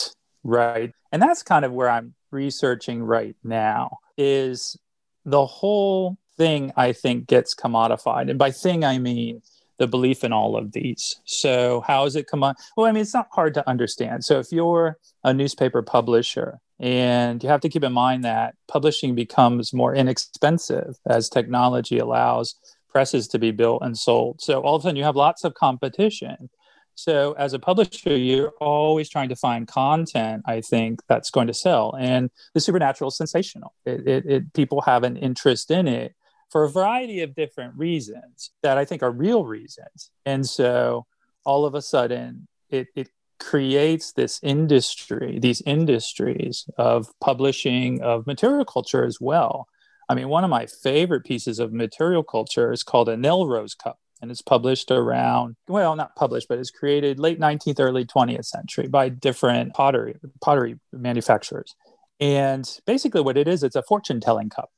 right. 0.42 0.92
And 1.12 1.20
that's 1.20 1.42
kind 1.42 1.64
of 1.64 1.72
where 1.72 1.90
I'm 1.90 2.14
researching 2.30 3.02
right 3.02 3.36
now 3.44 3.98
is 4.16 4.76
the 5.24 5.44
whole 5.44 6.16
thing, 6.36 6.72
I 6.76 6.92
think, 6.92 7.26
gets 7.26 7.54
commodified. 7.54 8.30
And 8.30 8.38
by 8.38 8.50
thing, 8.50 8.84
I 8.84 8.98
mean 8.98 9.42
the 9.78 9.86
belief 9.86 10.22
in 10.22 10.32
all 10.32 10.56
of 10.56 10.72
these. 10.72 11.20
So, 11.24 11.82
how 11.86 12.04
is 12.04 12.16
it 12.16 12.26
come 12.26 12.44
on? 12.44 12.54
Well, 12.76 12.86
I 12.86 12.92
mean, 12.92 13.02
it's 13.02 13.14
not 13.14 13.28
hard 13.32 13.54
to 13.54 13.68
understand. 13.68 14.24
So, 14.24 14.38
if 14.38 14.52
you're 14.52 14.98
a 15.24 15.34
newspaper 15.34 15.82
publisher 15.82 16.60
and 16.81 17.43
you 17.43 17.49
have 17.49 17.61
to 17.61 17.69
keep 17.69 17.85
in 17.85 17.93
mind 17.93 18.25
that 18.25 18.55
publishing 18.69 19.15
becomes 19.15 19.73
more 19.73 19.94
inexpensive 19.94 20.97
as 21.07 21.28
technology 21.28 21.99
allows 21.99 22.57
presses 22.88 23.28
to 23.28 23.38
be 23.38 23.50
built 23.50 23.83
and 23.83 23.97
sold. 23.97 24.40
So 24.40 24.61
all 24.61 24.76
of 24.76 24.83
a 24.83 24.85
sudden 24.85 24.97
you 24.97 25.04
have 25.04 25.16
lots 25.16 25.45
of 25.45 25.54
competition. 25.54 26.50
So 26.95 27.33
as 27.33 27.52
a 27.52 27.59
publisher, 27.59 28.16
you're 28.16 28.52
always 28.61 29.09
trying 29.09 29.28
to 29.31 29.37
find 29.37 29.66
content, 29.66 30.45
I 30.47 30.61
think, 30.61 31.00
that's 31.09 31.31
going 31.31 31.49
to 31.49 31.54
sell. 31.54 31.97
And 31.99 32.31
the 32.54 32.61
supernatural 32.61 33.09
is 33.09 33.16
sensational. 33.16 33.75
It, 33.85 34.07
it, 34.07 34.26
it, 34.26 34.52
people 34.52 34.81
have 34.83 35.02
an 35.02 35.16
interest 35.16 35.71
in 35.71 35.88
it 35.88 36.14
for 36.50 36.64
a 36.64 36.71
variety 36.71 37.21
of 37.23 37.35
different 37.35 37.76
reasons 37.76 38.50
that 38.62 38.78
I 38.78 38.85
think 38.85 39.02
are 39.02 39.11
real 39.11 39.45
reasons. 39.45 40.11
And 40.25 40.47
so 40.47 41.07
all 41.45 41.66
of 41.66 41.75
a 41.75 41.83
sudden, 41.83 42.47
it, 42.71 42.87
it 42.95 43.09
creates 43.44 44.12
this 44.12 44.40
industry, 44.42 45.38
these 45.38 45.60
industries 45.66 46.64
of 46.78 47.08
publishing, 47.20 48.02
of 48.02 48.26
material 48.26 48.64
culture 48.64 49.04
as 49.04 49.18
well. 49.20 49.68
I 50.08 50.14
mean, 50.14 50.28
one 50.28 50.44
of 50.44 50.50
my 50.50 50.66
favorite 50.66 51.24
pieces 51.24 51.58
of 51.58 51.72
material 51.72 52.22
culture 52.22 52.72
is 52.72 52.82
called 52.82 53.08
a 53.08 53.16
Nell 53.16 53.46
Rose 53.46 53.74
Cup. 53.74 53.98
And 54.22 54.30
it's 54.30 54.40
published 54.40 54.90
around, 54.90 55.56
well, 55.68 55.96
not 55.96 56.16
published, 56.16 56.48
but 56.48 56.58
it's 56.58 56.70
created 56.70 57.18
late 57.18 57.38
19th, 57.38 57.78
early 57.78 58.06
20th 58.06 58.46
century 58.46 58.88
by 58.88 59.10
different 59.10 59.74
pottery 59.74 60.16
pottery 60.40 60.80
manufacturers. 60.92 61.74
And 62.20 62.66
basically, 62.86 63.20
what 63.20 63.36
it 63.36 63.46
is, 63.48 63.62
it's 63.62 63.76
a 63.76 63.82
fortune 63.82 64.20
telling 64.20 64.48
cup. 64.48 64.70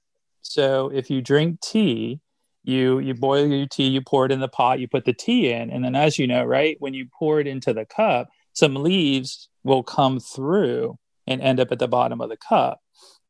So 0.42 0.90
if 0.92 1.10
you 1.10 1.22
drink 1.22 1.60
tea, 1.60 2.20
you 2.64 2.98
you 2.98 3.14
boil 3.14 3.46
your 3.46 3.68
tea, 3.68 3.86
you 3.86 4.00
pour 4.00 4.26
it 4.26 4.32
in 4.32 4.40
the 4.40 4.48
pot, 4.48 4.80
you 4.80 4.88
put 4.88 5.04
the 5.04 5.12
tea 5.12 5.52
in, 5.52 5.70
and 5.70 5.84
then 5.84 5.94
as 5.94 6.18
you 6.18 6.26
know, 6.26 6.42
right, 6.42 6.76
when 6.80 6.94
you 6.94 7.06
pour 7.16 7.38
it 7.38 7.46
into 7.46 7.72
the 7.72 7.84
cup, 7.84 8.28
some 8.56 8.74
leaves 8.74 9.48
will 9.64 9.82
come 9.82 10.18
through 10.18 10.98
and 11.26 11.42
end 11.42 11.60
up 11.60 11.70
at 11.70 11.78
the 11.78 11.86
bottom 11.86 12.20
of 12.22 12.30
the 12.30 12.38
cup. 12.38 12.80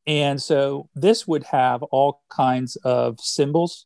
And 0.05 0.41
so 0.41 0.89
this 0.95 1.27
would 1.27 1.43
have 1.43 1.83
all 1.83 2.21
kinds 2.29 2.77
of 2.77 3.19
symbols 3.19 3.85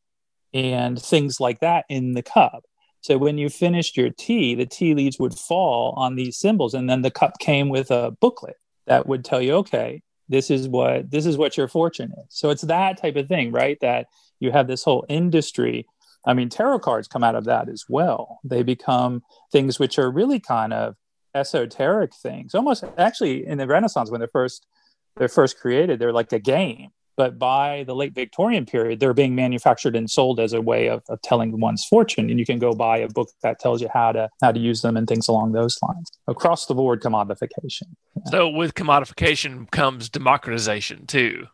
and 0.53 1.01
things 1.01 1.39
like 1.39 1.59
that 1.61 1.85
in 1.89 2.13
the 2.13 2.21
cup. 2.21 2.63
So 3.01 3.17
when 3.17 3.39
you 3.39 3.49
finished 3.49 3.97
your 3.97 4.11
tea, 4.11 4.53
the 4.53 4.67
tea 4.67 4.93
leaves 4.93 5.17
would 5.17 5.33
fall 5.33 5.95
on 5.97 6.15
these 6.15 6.37
symbols, 6.37 6.75
and 6.75 6.87
then 6.87 7.01
the 7.01 7.09
cup 7.09 7.39
came 7.39 7.69
with 7.69 7.89
a 7.89 8.11
booklet 8.21 8.57
that 8.85 9.07
would 9.07 9.25
tell 9.25 9.41
you, 9.41 9.53
okay, 9.55 10.03
this 10.29 10.51
is 10.51 10.67
what 10.67 11.09
this 11.09 11.25
is 11.25 11.37
what 11.37 11.57
your 11.57 11.67
fortune 11.67 12.11
is. 12.11 12.25
So 12.29 12.51
it's 12.51 12.61
that 12.63 13.01
type 13.01 13.15
of 13.15 13.27
thing, 13.27 13.51
right? 13.51 13.79
That 13.81 14.05
you 14.39 14.51
have 14.51 14.67
this 14.67 14.83
whole 14.83 15.05
industry. 15.09 15.87
I 16.27 16.35
mean, 16.35 16.49
tarot 16.49 16.79
cards 16.79 17.07
come 17.07 17.23
out 17.23 17.33
of 17.33 17.45
that 17.45 17.67
as 17.67 17.85
well. 17.89 18.39
They 18.43 18.61
become 18.61 19.23
things 19.51 19.79
which 19.79 19.97
are 19.97 20.11
really 20.11 20.39
kind 20.39 20.71
of 20.71 20.95
esoteric 21.35 22.13
things 22.13 22.53
almost 22.53 22.83
actually 22.97 23.45
in 23.45 23.57
the 23.57 23.67
renaissance 23.67 24.11
when 24.11 24.19
they're 24.19 24.27
first 24.27 24.65
they're 25.17 25.27
first 25.27 25.59
created 25.59 25.99
they're 25.99 26.13
like 26.13 26.31
a 26.33 26.39
game 26.39 26.89
But 27.17 27.37
by 27.37 27.83
the 27.85 27.93
late 27.93 28.15
Victorian 28.15 28.65
period, 28.65 28.99
they're 28.99 29.13
being 29.13 29.35
manufactured 29.35 29.95
and 29.95 30.09
sold 30.09 30.39
as 30.39 30.53
a 30.53 30.61
way 30.61 30.87
of, 30.87 31.03
of 31.09 31.21
telling 31.21 31.59
one's 31.59 31.85
fortune. 31.85 32.29
And 32.29 32.39
you 32.39 32.45
can 32.45 32.57
go 32.57 32.73
buy 32.73 32.97
a 32.97 33.09
book 33.09 33.29
that 33.43 33.59
tells 33.59 33.81
you 33.81 33.89
how 33.93 34.11
to 34.13 34.29
how 34.41 34.51
to 34.51 34.59
use 34.59 34.81
them 34.81 34.97
and 34.97 35.07
things 35.07 35.27
along 35.27 35.51
those 35.51 35.77
lines. 35.81 36.09
Across 36.27 36.67
the 36.67 36.73
board 36.73 37.01
commodification. 37.01 37.93
Yeah. 38.15 38.31
So 38.31 38.49
with 38.49 38.73
commodification 38.73 39.69
comes 39.71 40.09
democratization 40.09 41.05
too. 41.05 41.47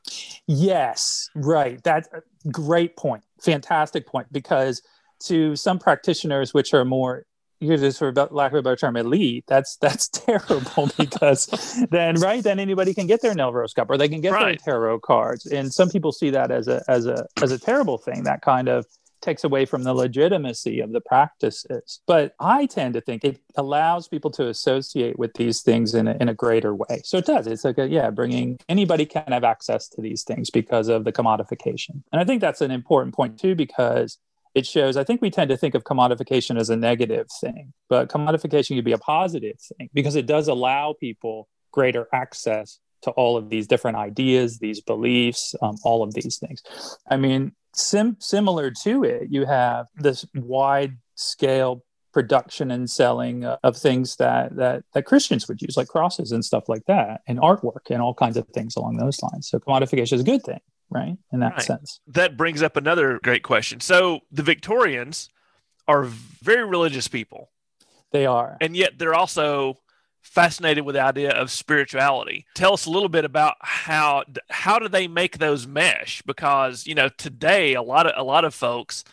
Yes, 0.47 1.29
right. 1.35 1.83
That's 1.83 2.07
a 2.13 2.21
great 2.49 2.95
point. 2.95 3.23
Fantastic 3.41 4.05
point. 4.07 4.31
Because 4.31 4.81
to 5.21 5.55
some 5.55 5.79
practitioners, 5.79 6.53
which 6.53 6.73
are 6.73 6.85
more 6.85 7.25
use 7.59 7.81
this 7.81 7.97
for 7.97 8.11
lack 8.11 8.51
of 8.51 8.59
a 8.59 8.61
better 8.61 8.75
term, 8.75 8.97
elite, 8.97 9.45
that's 9.47 9.77
that's 9.77 10.07
terrible 10.25 10.89
because 10.97 11.47
then 11.91 12.15
right 12.15 12.43
then 12.43 12.59
anybody 12.59 12.93
can 12.93 13.07
get 13.07 13.21
their 13.21 13.33
Neville's 13.33 13.73
cup 13.73 13.89
or 13.89 13.97
they 13.97 14.09
can 14.09 14.21
get 14.21 14.31
right. 14.31 14.59
their 14.63 14.75
tarot 14.75 14.99
cards, 14.99 15.45
and 15.45 15.73
some 15.73 15.89
people 15.89 16.11
see 16.11 16.29
that 16.31 16.51
as 16.51 16.67
a 16.67 16.83
as 16.87 17.05
a 17.05 17.25
as 17.41 17.51
a 17.51 17.59
terrible 17.59 17.97
thing. 17.97 18.23
That 18.23 18.41
kind 18.41 18.67
of 18.67 18.85
takes 19.21 19.43
away 19.43 19.65
from 19.65 19.83
the 19.83 19.93
legitimacy 19.93 20.79
of 20.79 20.91
the 20.91 21.01
practices. 21.01 22.01
But 22.05 22.33
I 22.39 22.65
tend 22.65 22.93
to 22.93 23.01
think 23.01 23.23
it 23.23 23.41
allows 23.55 24.07
people 24.07 24.31
to 24.31 24.47
associate 24.47 25.17
with 25.17 25.33
these 25.33 25.61
things 25.61 25.95
in 25.95 26.07
a, 26.07 26.15
in 26.19 26.29
a 26.29 26.33
greater 26.33 26.75
way. 26.75 27.01
So 27.03 27.17
it 27.17 27.25
does. 27.25 27.47
It's 27.47 27.63
like, 27.63 27.77
a, 27.77 27.87
yeah, 27.87 28.09
bringing 28.09 28.59
anybody 28.69 29.05
can 29.05 29.31
have 29.31 29.43
access 29.43 29.87
to 29.89 30.01
these 30.01 30.23
things 30.23 30.49
because 30.49 30.87
of 30.87 31.03
the 31.03 31.11
commodification. 31.11 32.03
And 32.11 32.21
I 32.21 32.23
think 32.23 32.41
that's 32.41 32.61
an 32.61 32.71
important 32.71 33.15
point 33.15 33.39
too, 33.39 33.55
because 33.55 34.17
it 34.57 34.65
shows 34.65 34.97
i 34.97 35.03
think 35.03 35.21
we 35.21 35.29
tend 35.29 35.49
to 35.49 35.57
think 35.57 35.75
of 35.75 35.83
commodification 35.83 36.59
as 36.59 36.69
a 36.69 36.75
negative 36.75 37.27
thing 37.39 37.73
but 37.89 38.09
commodification 38.09 38.75
could 38.75 38.85
be 38.85 38.91
a 38.91 38.97
positive 38.97 39.57
thing 39.59 39.89
because 39.93 40.15
it 40.15 40.25
does 40.25 40.47
allow 40.47 40.95
people 40.99 41.47
greater 41.71 42.07
access 42.11 42.79
to 43.03 43.11
all 43.11 43.37
of 43.37 43.49
these 43.49 43.67
different 43.67 43.97
ideas 43.97 44.57
these 44.57 44.81
beliefs 44.81 45.53
um, 45.61 45.75
all 45.83 46.01
of 46.01 46.13
these 46.15 46.37
things 46.39 46.63
i 47.09 47.15
mean 47.15 47.51
sim- 47.73 48.17
similar 48.19 48.71
to 48.71 49.03
it 49.03 49.27
you 49.29 49.45
have 49.45 49.85
this 49.95 50.25
wide 50.33 50.97
scale 51.15 51.83
production 52.13 52.71
and 52.71 52.89
selling 52.89 53.45
of 53.45 53.77
things 53.77 54.15
that, 54.15 54.55
that 54.55 54.83
that 54.95 55.05
Christians 55.05 55.47
would 55.47 55.61
use, 55.61 55.77
like 55.77 55.87
crosses 55.87 56.31
and 56.31 56.43
stuff 56.43 56.67
like 56.67 56.83
that, 56.87 57.21
and 57.27 57.37
artwork 57.37 57.91
and 57.91 58.01
all 58.01 58.15
kinds 58.15 58.37
of 58.37 58.47
things 58.55 58.75
along 58.75 58.97
those 58.97 59.21
lines. 59.21 59.47
So 59.47 59.59
commodification 59.59 60.13
is 60.13 60.21
a 60.21 60.23
good 60.23 60.41
thing 60.41 60.61
right? 60.89 61.17
In 61.31 61.39
that 61.39 61.53
right. 61.53 61.61
sense. 61.61 61.99
That 62.07 62.37
brings 62.37 62.61
up 62.61 62.77
another 62.77 63.19
great 63.23 63.43
question. 63.43 63.79
So 63.79 64.21
the 64.31 64.43
Victorians 64.43 65.29
are 65.87 66.03
very 66.03 66.65
religious 66.65 67.07
people. 67.07 67.49
They 68.11 68.25
are. 68.25 68.57
And 68.61 68.75
yet 68.75 68.97
they're 68.97 69.13
also 69.13 69.77
fascinated 70.21 70.85
with 70.85 70.95
the 70.95 71.01
idea 71.01 71.31
of 71.31 71.49
spirituality. 71.51 72.45
Tell 72.53 72.73
us 72.73 72.85
a 72.85 72.89
little 72.89 73.09
bit 73.09 73.25
about 73.25 73.55
how 73.61 74.23
how 74.49 74.79
do 74.79 74.87
they 74.87 75.07
make 75.07 75.37
those 75.37 75.65
mesh 75.65 76.21
because, 76.23 76.85
you 76.85 76.95
know, 76.95 77.09
today 77.09 77.73
a 77.73 77.81
lot 77.81 78.07
of 78.07 78.13
a 78.15 78.23
lot 78.23 78.45
of 78.45 78.53
folks 78.53 79.03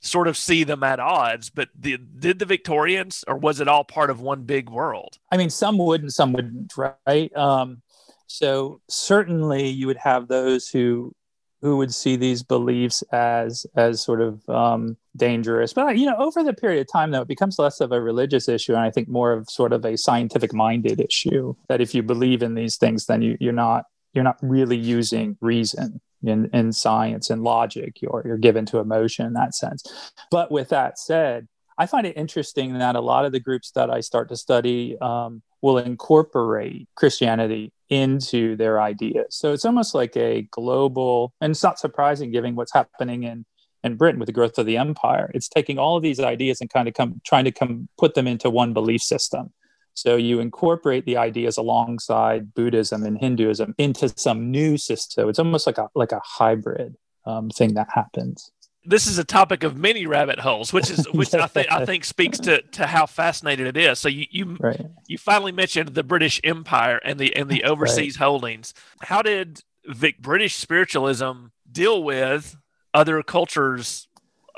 sort 0.00 0.26
of 0.28 0.36
see 0.36 0.64
them 0.64 0.82
at 0.82 0.98
odds, 0.98 1.50
but 1.50 1.68
the, 1.78 1.98
did 1.98 2.38
the 2.38 2.46
Victorians 2.46 3.22
or 3.28 3.36
was 3.36 3.60
it 3.60 3.68
all 3.68 3.84
part 3.84 4.08
of 4.10 4.20
one 4.20 4.42
big 4.42 4.70
world? 4.70 5.18
I 5.30 5.36
mean, 5.36 5.50
some 5.50 5.76
would 5.78 6.00
and 6.00 6.12
some 6.12 6.32
wouldn't, 6.32 6.72
right? 7.06 7.34
Um, 7.36 7.82
so 8.26 8.80
certainly 8.88 9.68
you 9.68 9.86
would 9.88 9.98
have 9.98 10.26
those 10.26 10.68
who 10.68 11.12
who 11.62 11.76
would 11.76 11.92
see 11.92 12.16
these 12.16 12.42
beliefs 12.42 13.02
as 13.12 13.66
as 13.76 14.02
sort 14.02 14.20
of 14.20 14.48
um, 14.48 14.96
dangerous. 15.16 15.72
But 15.72 15.98
you 15.98 16.06
know, 16.06 16.16
over 16.16 16.42
the 16.42 16.52
period 16.52 16.80
of 16.80 16.92
time, 16.92 17.10
though, 17.10 17.22
it 17.22 17.28
becomes 17.28 17.58
less 17.58 17.80
of 17.80 17.92
a 17.92 18.00
religious 18.00 18.48
issue, 18.48 18.74
and 18.74 18.82
I 18.82 18.90
think 18.90 19.08
more 19.08 19.32
of 19.32 19.48
sort 19.50 19.72
of 19.72 19.84
a 19.84 19.96
scientific 19.96 20.52
minded 20.52 21.00
issue. 21.00 21.54
That 21.68 21.80
if 21.80 21.94
you 21.94 22.02
believe 22.02 22.42
in 22.42 22.54
these 22.54 22.76
things, 22.76 23.06
then 23.06 23.22
you, 23.22 23.36
you're 23.40 23.52
not 23.52 23.84
you're 24.14 24.24
not 24.24 24.38
really 24.42 24.76
using 24.76 25.36
reason 25.40 26.00
in, 26.22 26.50
in 26.52 26.72
science 26.72 27.30
and 27.30 27.42
logic. 27.42 28.00
You're 28.00 28.22
you're 28.24 28.38
given 28.38 28.66
to 28.66 28.78
emotion 28.78 29.26
in 29.26 29.34
that 29.34 29.54
sense. 29.54 29.84
But 30.30 30.50
with 30.50 30.70
that 30.70 30.98
said, 30.98 31.46
I 31.76 31.86
find 31.86 32.06
it 32.06 32.16
interesting 32.16 32.78
that 32.78 32.96
a 32.96 33.00
lot 33.00 33.24
of 33.24 33.32
the 33.32 33.40
groups 33.40 33.70
that 33.72 33.90
I 33.90 34.00
start 34.00 34.28
to 34.30 34.36
study 34.36 34.96
um, 35.00 35.42
will 35.62 35.78
incorporate 35.78 36.88
Christianity 36.94 37.72
into 37.90 38.56
their 38.56 38.80
ideas. 38.80 39.26
So 39.30 39.52
it's 39.52 39.64
almost 39.64 39.94
like 39.94 40.16
a 40.16 40.42
global, 40.50 41.34
and 41.40 41.50
it's 41.50 41.62
not 41.62 41.78
surprising 41.78 42.30
given 42.30 42.54
what's 42.54 42.72
happening 42.72 43.24
in 43.24 43.44
in 43.82 43.96
Britain 43.96 44.20
with 44.20 44.26
the 44.26 44.32
growth 44.32 44.58
of 44.58 44.66
the 44.66 44.76
empire. 44.76 45.30
It's 45.34 45.48
taking 45.48 45.78
all 45.78 45.96
of 45.96 46.02
these 46.02 46.20
ideas 46.20 46.60
and 46.60 46.70
kind 46.70 46.86
of 46.86 46.94
come 46.94 47.20
trying 47.24 47.44
to 47.44 47.52
come 47.52 47.88
put 47.98 48.14
them 48.14 48.26
into 48.26 48.50
one 48.50 48.72
belief 48.72 49.02
system. 49.02 49.52
So 49.94 50.16
you 50.16 50.40
incorporate 50.40 51.04
the 51.04 51.16
ideas 51.16 51.56
alongside 51.56 52.54
Buddhism 52.54 53.04
and 53.04 53.18
Hinduism 53.18 53.74
into 53.76 54.12
some 54.16 54.50
new 54.50 54.76
system. 54.76 55.24
So 55.24 55.28
it's 55.28 55.38
almost 55.38 55.66
like 55.66 55.78
a 55.78 55.88
like 55.94 56.12
a 56.12 56.20
hybrid 56.24 56.96
um, 57.26 57.50
thing 57.50 57.74
that 57.74 57.88
happens 57.92 58.52
this 58.84 59.06
is 59.06 59.18
a 59.18 59.24
topic 59.24 59.62
of 59.62 59.76
many 59.76 60.06
rabbit 60.06 60.40
holes, 60.40 60.72
which 60.72 60.90
is 60.90 61.06
which 61.12 61.34
I 61.34 61.46
think 61.46 61.70
I 61.70 61.84
think 61.84 62.04
speaks 62.04 62.38
to 62.40 62.62
to 62.62 62.86
how 62.86 63.06
fascinated 63.06 63.66
it 63.66 63.76
is. 63.76 63.98
So 63.98 64.08
you 64.08 64.26
you 64.30 64.56
right. 64.60 64.80
you 65.06 65.18
finally 65.18 65.52
mentioned 65.52 65.90
the 65.90 66.02
British 66.02 66.40
Empire 66.44 67.00
and 67.04 67.18
the 67.18 67.34
and 67.36 67.48
the 67.48 67.64
overseas 67.64 68.18
right. 68.18 68.26
holdings. 68.26 68.74
How 69.02 69.22
did 69.22 69.62
Vic 69.86 70.20
British 70.20 70.56
spiritualism 70.56 71.46
deal 71.70 72.02
with 72.02 72.56
other 72.92 73.22
cultures 73.22 74.08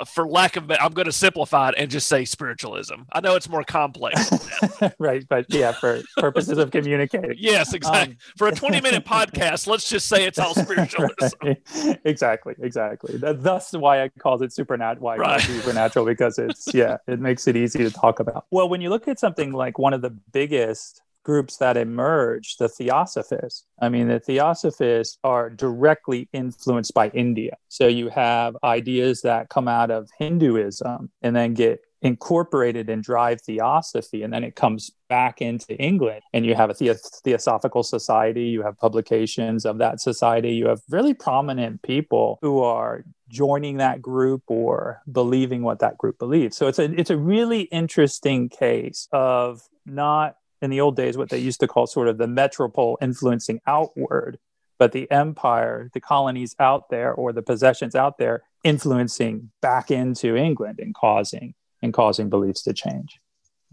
for 0.05 0.27
lack 0.27 0.57
of 0.57 0.71
i'm 0.81 0.93
going 0.93 1.07
to 1.07 1.13
simplify 1.13 1.69
it 1.69 1.75
and 1.79 1.91
just 1.91 2.07
say 2.07 2.25
spiritualism. 2.25 3.03
I 3.13 3.21
know 3.21 3.37
it's 3.37 3.49
more 3.49 3.65
complex 3.65 4.31
right 4.99 5.27
but 5.29 5.47
yeah 5.49 5.73
for 5.73 6.03
purposes 6.17 6.59
of 6.59 6.71
communicating. 6.71 7.35
Yes 7.39 7.75
exactly 7.75 8.15
um, 8.15 8.19
for 8.37 8.49
a 8.49 8.53
20 8.53 8.81
minute 8.81 9.05
podcast 9.07 9.67
let's 9.67 9.89
just 9.89 10.09
say 10.09 10.25
it's 10.25 10.39
all 10.39 10.55
spiritualism. 10.55 11.13
Right. 11.43 11.99
exactly 12.05 12.55
exactly. 12.61 13.17
That, 13.17 13.43
that's 13.43 13.73
why 13.73 14.03
i 14.03 14.09
called 14.09 14.43
it 14.43 14.53
supernatural 14.53 15.05
why 15.05 15.17
right. 15.17 15.41
supernatural 15.41 16.05
because 16.05 16.39
it's 16.39 16.73
yeah 16.75 16.99
it 17.07 17.21
makes 17.21 17.49
it 17.49 17.57
easy 17.57 17.81
to 17.81 17.91
talk 17.91 18.21
about. 18.21 18.47
Well 18.51 18.69
when 18.69 18.81
you 18.81 18.91
look 18.91 19.09
at 19.09 19.19
something 19.19 19.53
like 19.53 19.79
one 19.79 19.93
of 19.93 20.03
the 20.03 20.11
biggest 20.11 21.03
groups 21.25 21.57
that 21.59 21.77
emerge, 21.77 22.57
the 22.57 22.69
Theosophists. 22.69 23.65
I 23.81 23.89
mean, 23.89 24.09
the 24.09 24.21
Theosophists 24.21 25.19
are 25.25 25.51
directly 25.51 26.29
influenced 26.33 26.95
by 26.95 27.09
India. 27.11 27.57
So 27.69 27.87
you 27.87 28.09
have 28.09 28.57
ideas 28.65 29.23
that 29.23 29.49
come 29.49 29.69
out 29.69 29.91
of 29.91 30.09
Hinduism 30.19 31.11
and 31.23 31.37
then 31.37 31.55
get 31.55 31.85
incorporated 32.03 32.91
and 32.91 33.03
drive 33.03 33.41
theosophy 33.41 34.23
and 34.23 34.33
then 34.33 34.43
it 34.43 34.57
comes 34.57 34.91
back 35.09 35.41
into 35.41 35.75
england 35.77 36.21
and 36.33 36.45
you 36.45 36.55
have 36.55 36.69
a 36.69 36.75
the- 36.75 36.95
theosophical 37.23 37.85
society 37.85 38.45
you 38.45 38.63
have 38.63 38.77
publications 38.77 39.65
of 39.65 39.79
that 39.79 40.01
society 40.01 40.53
you 40.53 40.67
have 40.67 40.81
really 40.91 41.15
prominent 41.15 41.81
people 41.83 42.39
who 42.43 42.61
are 42.61 43.05
joining 43.29 43.77
that 43.77 44.03
group 44.03 44.43
or 44.49 45.01
believing 45.11 45.63
what 45.63 45.79
that 45.79 45.97
group 45.97 46.19
believes 46.19 46.57
so 46.57 46.67
it's 46.67 46.81
a 46.81 46.93
it's 46.99 47.11
a 47.11 47.17
really 47.17 47.63
interesting 47.63 48.49
case 48.49 49.09
of 49.13 49.63
not 49.87 50.37
in 50.63 50.71
the 50.71 50.81
old 50.81 50.97
days 50.97 51.19
what 51.19 51.29
they 51.29 51.39
used 51.39 51.61
to 51.61 51.69
call 51.69 51.87
sort 51.87 52.09
of 52.09 52.17
the 52.17 52.29
metropole 52.29 52.97
influencing 53.03 53.61
outward, 53.67 54.39
but 54.79 54.93
the 54.93 55.11
empire, 55.11 55.91
the 55.93 56.01
colonies 56.01 56.55
out 56.59 56.89
there 56.89 57.13
or 57.13 57.33
the 57.33 57.43
possessions 57.43 57.95
out 57.95 58.17
there 58.17 58.43
influencing 58.65 59.51
back 59.61 59.91
into 59.91 60.37
England 60.37 60.79
and 60.81 60.95
causing 60.95 61.55
and 61.83 61.93
causing 61.93 62.31
beliefs 62.31 62.63
to 62.63 62.73
change. 62.73 63.19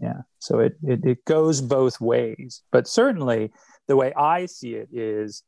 Yeah. 0.00 0.22
So 0.40 0.58
it, 0.58 0.76
it, 0.82 1.04
it 1.04 1.24
goes 1.24 1.60
both 1.60 2.00
ways. 2.00 2.62
But 2.72 2.88
certainly 2.88 3.52
the 3.86 3.96
way 3.96 4.12
I 4.14 4.46
see 4.46 4.74
it 4.74 4.88
is 4.92 5.44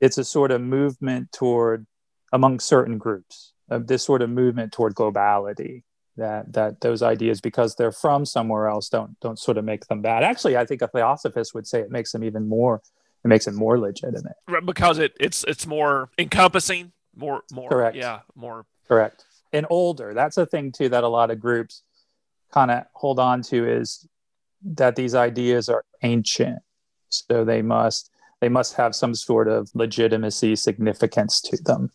it's 0.00 0.18
a 0.18 0.24
sort 0.24 0.50
of 0.50 0.60
movement 0.60 1.32
toward 1.32 1.86
among 2.32 2.60
certain 2.60 2.98
groups 2.98 3.52
of 3.68 3.86
this 3.86 4.02
sort 4.02 4.22
of 4.22 4.30
movement 4.30 4.72
toward 4.72 4.94
globality 4.94 5.82
that 6.16 6.52
that 6.52 6.80
those 6.80 7.02
ideas 7.02 7.40
because 7.40 7.76
they're 7.76 7.92
from 7.92 8.24
somewhere 8.24 8.68
else 8.68 8.88
don't 8.88 9.18
don't 9.20 9.38
sort 9.38 9.58
of 9.58 9.64
make 9.64 9.86
them 9.86 10.02
bad. 10.02 10.22
Actually 10.22 10.56
i 10.56 10.64
think 10.64 10.82
a 10.82 10.88
theosophist 10.88 11.54
would 11.54 11.66
say 11.66 11.80
it 11.80 11.90
makes 11.90 12.12
them 12.12 12.24
even 12.24 12.48
more 12.48 12.82
it 13.26 13.28
makes 13.28 13.48
it 13.48 13.54
more 13.54 13.76
legitimate. 13.78 14.36
Because 14.64 14.98
it 14.98 15.12
it's 15.18 15.42
it's 15.44 15.66
more 15.66 16.10
encompassing 16.16 16.92
more 17.16 17.42
more 17.52 17.68
correct. 17.68 17.96
yeah 17.96 18.20
more. 18.36 18.66
Correct. 18.86 19.24
And 19.52 19.66
older 19.68 20.14
that's 20.14 20.36
a 20.36 20.46
thing 20.46 20.70
too 20.70 20.88
that 20.90 21.02
a 21.02 21.08
lot 21.08 21.32
of 21.32 21.40
groups 21.40 21.82
kind 22.52 22.70
of 22.70 22.84
hold 22.94 23.18
on 23.18 23.42
to 23.42 23.68
is 23.68 24.06
that 24.62 24.94
these 24.94 25.14
ideas 25.16 25.68
are 25.68 25.84
ancient. 26.02 26.60
So 27.08 27.44
they 27.44 27.62
must 27.62 28.10
they 28.40 28.48
must 28.48 28.74
have 28.74 28.94
some 28.94 29.14
sort 29.14 29.48
of 29.48 29.70
legitimacy 29.74 30.54
significance 30.54 31.40
to 31.42 31.56
them 31.64 31.90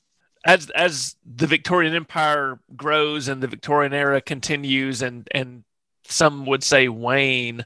as 0.45 0.69
as 0.71 1.15
the 1.25 1.48
Victorian 1.48 1.93
Empire 1.93 2.60
grows 2.75 3.27
and 3.27 3.41
the 3.41 3.48
Victorian 3.48 3.93
era 3.93 4.21
continues 4.21 5.01
and 5.01 5.27
and 5.31 5.63
some 6.03 6.45
would 6.45 6.63
say 6.63 6.88
wane, 6.88 7.65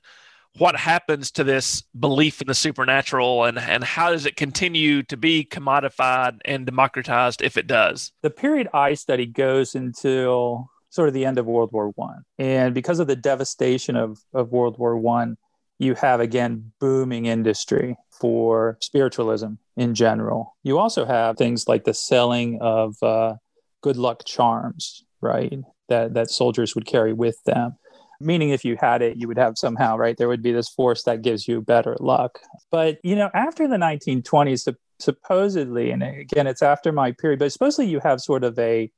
what 0.58 0.76
happens 0.76 1.32
to 1.32 1.44
this 1.44 1.84
belief 1.98 2.42
in 2.42 2.48
the 2.48 2.54
supernatural 2.54 3.46
and 3.46 3.58
and 3.58 3.84
how 3.84 4.12
does 4.12 4.26
it 4.26 4.36
continue 4.36 5.04
to 5.04 5.18
be 5.18 5.46
commodified 5.46 6.40
and 6.46 6.66
democratized 6.66 7.42
if 7.42 7.58
it 7.58 7.68
does? 7.68 8.12
The 8.22 8.30
period 8.30 8.68
I 8.74 8.94
study 8.94 9.26
goes 9.26 9.76
until 9.76 10.70
sort 10.90 11.08
of 11.10 11.14
the 11.14 11.26
end 11.26 11.38
of 11.38 11.46
World 11.46 11.72
War 11.72 11.92
One. 11.96 12.24
And 12.38 12.74
because 12.74 13.00
of 13.00 13.08
the 13.08 13.16
devastation 13.16 13.96
of, 13.96 14.18
of 14.34 14.52
World 14.52 14.78
War 14.78 14.98
One, 14.98 15.38
you 15.78 15.94
have 15.96 16.20
again 16.20 16.72
booming 16.80 17.26
industry 17.26 17.98
for 18.26 18.76
spiritualism 18.82 19.54
in 19.78 19.94
general. 19.94 20.58
You 20.64 20.80
also 20.80 21.06
have 21.06 21.38
things 21.38 21.68
like 21.68 21.84
the 21.84 21.94
selling 21.94 22.58
of 22.60 22.96
uh, 23.04 23.36
good 23.84 23.98
luck 23.98 24.24
charms, 24.26 25.06
right? 25.22 25.60
That 25.90 26.16
that 26.16 26.32
soldiers 26.32 26.74
would 26.74 26.88
carry 26.88 27.14
with 27.14 27.38
them. 27.46 27.78
Meaning, 28.20 28.50
if 28.50 28.66
you 28.66 28.78
had 28.82 29.04
it, 29.04 29.18
you 29.18 29.28
would 29.28 29.38
have 29.38 29.60
somehow, 29.60 29.96
right? 29.96 30.18
There 30.18 30.28
would 30.28 30.42
be 30.42 30.52
this 30.52 30.70
force 30.70 31.04
that 31.04 31.22
gives 31.22 31.48
you 31.48 31.62
better 31.62 31.96
luck. 32.00 32.40
But 32.72 32.98
you 33.04 33.16
know, 33.16 33.30
after 33.36 33.68
the 33.68 33.76
1920s, 33.76 34.76
supposedly, 34.98 35.92
and 35.92 36.02
again, 36.02 36.48
it's 36.48 36.64
after 36.64 36.92
my 36.92 37.12
period, 37.12 37.38
but 37.38 37.52
supposedly 37.52 37.92
you 37.92 38.00
have 38.00 38.22
sort 38.22 38.44
of 38.44 38.58
a 38.58 38.90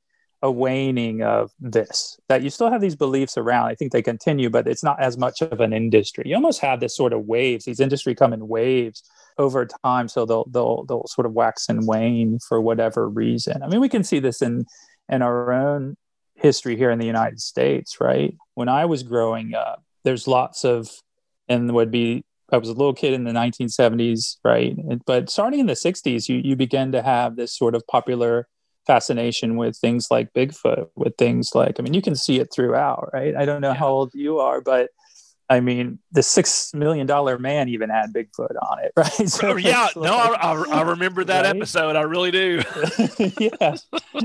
a 0.42 0.50
waning 0.50 1.22
of 1.22 1.50
this 1.58 2.18
that 2.28 2.42
you 2.42 2.50
still 2.50 2.70
have 2.70 2.80
these 2.80 2.94
beliefs 2.94 3.36
around. 3.36 3.66
I 3.66 3.74
think 3.74 3.92
they 3.92 4.02
continue 4.02 4.50
but 4.50 4.68
it's 4.68 4.84
not 4.84 5.00
as 5.00 5.18
much 5.18 5.42
of 5.42 5.60
an 5.60 5.72
industry. 5.72 6.24
You 6.26 6.36
almost 6.36 6.60
have 6.60 6.80
this 6.80 6.96
sort 6.96 7.12
of 7.12 7.26
waves 7.26 7.64
these 7.64 7.80
industry 7.80 8.14
come 8.14 8.32
in 8.32 8.46
waves 8.46 9.02
over 9.38 9.66
time. 9.84 10.08
So 10.08 10.24
they'll 10.24 10.46
they'll 10.50 10.84
they'll 10.84 11.06
sort 11.06 11.26
of 11.26 11.32
wax 11.32 11.68
and 11.68 11.86
wane 11.86 12.38
for 12.46 12.60
whatever 12.60 13.08
reason. 13.08 13.62
I 13.62 13.68
mean 13.68 13.80
we 13.80 13.88
can 13.88 14.04
see 14.04 14.20
this 14.20 14.42
in 14.42 14.66
in 15.08 15.22
our 15.22 15.52
own 15.52 15.96
history 16.34 16.76
here 16.76 16.90
in 16.92 17.00
the 17.00 17.06
united 17.06 17.40
states 17.40 18.00
right? 18.00 18.36
When 18.54 18.68
i 18.68 18.84
was 18.84 19.02
growing 19.02 19.54
up 19.54 19.82
there's 20.04 20.28
lots 20.28 20.64
of 20.64 20.88
and 21.48 21.74
would 21.74 21.90
be 21.90 22.24
I 22.50 22.56
was 22.56 22.68
a 22.68 22.72
little 22.72 22.94
kid 22.94 23.12
in 23.12 23.24
the 23.24 23.32
1970s, 23.32 24.36
right? 24.42 24.74
But 25.04 25.28
starting 25.28 25.60
in 25.60 25.66
the 25.66 25.74
60s, 25.74 26.28
you 26.28 26.36
you 26.42 26.56
begin 26.56 26.92
to 26.92 27.02
have 27.02 27.36
this 27.36 27.54
sort 27.54 27.74
of 27.74 27.86
popular 27.86 28.48
fascination 28.88 29.56
with 29.56 29.76
things 29.76 30.08
like 30.10 30.32
Bigfoot, 30.32 30.88
with 30.96 31.16
things 31.16 31.54
like, 31.54 31.78
I 31.78 31.82
mean, 31.82 31.94
you 31.94 32.02
can 32.02 32.16
see 32.16 32.40
it 32.40 32.48
throughout, 32.52 33.10
right? 33.12 33.36
I 33.36 33.44
don't 33.44 33.60
know 33.60 33.68
yeah. 33.68 33.74
how 33.74 33.88
old 33.88 34.10
you 34.14 34.40
are, 34.40 34.60
but 34.60 34.88
I 35.50 35.60
mean, 35.60 35.98
the 36.10 36.22
six 36.22 36.74
million 36.74 37.06
dollar 37.06 37.38
man 37.38 37.68
even 37.68 37.90
had 37.90 38.12
Bigfoot 38.12 38.56
on 38.60 38.78
it, 38.82 38.92
right? 38.96 39.28
So 39.28 39.50
oh, 39.52 39.56
yeah, 39.56 39.88
like, 39.94 39.96
no, 39.96 40.14
I, 40.14 40.52
I, 40.70 40.82
remember 40.82 41.22
that 41.24 41.44
right? 41.44 41.56
episode. 41.56 41.96
I 41.96 42.02
really 42.02 42.30
do. 42.30 42.62
yeah, 43.38 43.76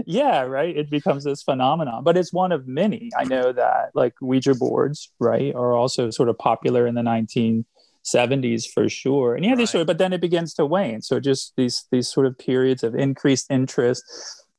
yeah, 0.06 0.42
right. 0.42 0.76
It 0.76 0.90
becomes 0.90 1.24
this 1.26 1.44
phenomenon, 1.44 2.04
but 2.04 2.18
it's 2.18 2.34
one 2.34 2.52
of 2.52 2.68
many. 2.68 3.10
I 3.18 3.26
know 3.26 3.54
that 3.54 3.92
like 3.94 4.16
Ouija 4.22 4.56
boards, 4.56 5.12
right, 5.20 5.54
are 5.56 5.74
also 5.74 6.10
sort 6.10 6.30
of 6.30 6.38
popular 6.38 6.88
in 6.88 6.96
the 6.96 7.04
nineteen 7.04 7.66
seventies 8.02 8.66
for 8.66 8.90
sure. 8.90 9.36
And 9.36 9.46
yeah, 9.46 9.52
right. 9.52 9.60
they 9.60 9.66
sort 9.66 9.82
of, 9.82 9.88
but 9.88 10.00
then 10.00 10.12
it 10.12 10.20
begins 10.20 10.54
to 10.56 10.66
wane. 10.66 11.02
So 11.02 11.22
just 11.22 11.54
these 11.56 11.86
these 11.90 12.10
sort 12.10 12.26
of 12.26 12.38
periods 12.38 12.84
of 12.84 12.96
increased 12.96 13.48
interest 13.50 14.04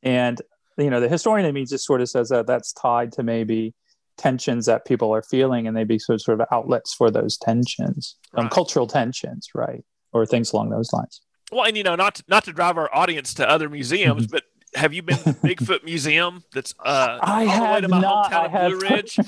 and 0.05 0.41
you 0.79 0.91
know, 0.91 1.01
the 1.01 1.09
historian 1.09 1.47
in 1.47 1.55
me 1.55 1.65
just 1.65 1.85
sort 1.85 2.01
of 2.01 2.09
says 2.09 2.29
that 2.29 2.47
that's 2.47 2.73
tied 2.73 3.13
to 3.13 3.23
maybe 3.23 3.75
tensions 4.17 4.67
that 4.67 4.85
people 4.85 5.13
are 5.15 5.23
feeling, 5.23 5.67
and 5.67 5.77
they 5.77 5.85
be 5.85 5.99
sort 5.99 6.29
of 6.29 6.43
outlets 6.53 6.95
for 6.95 7.11
those 7.11 7.37
tensions, 7.39 8.17
um, 8.35 8.37
right. 8.37 8.45
um, 8.45 8.51
cultural 8.51 8.87
tensions, 8.87 9.49
right, 9.55 9.85
or 10.13 10.27
things 10.27 10.53
along 10.53 10.71
those 10.71 10.93
lines. 10.93 11.21
Well, 11.53 11.65
and 11.65 11.77
you 11.77 11.83
know, 11.83 11.95
not 11.95 12.17
to, 12.17 12.25
not 12.29 12.45
to 12.45 12.53
drive 12.53 12.77
our 12.79 12.93
audience 12.95 13.35
to 13.35 13.49
other 13.49 13.69
museums, 13.69 14.27
but 14.31 14.45
have 14.75 14.93
you 14.93 15.03
been 15.03 15.17
to 15.19 15.25
the 15.25 15.33
Bigfoot 15.33 15.85
Museum? 15.85 16.43
That's 16.53 16.75
uh, 16.85 17.19
I 17.23 17.45
have 17.45 17.89
not. 17.89 18.33
I 18.33 18.49
have, 18.49 18.73
Blue 18.73 18.81
Ridge. 18.81 19.19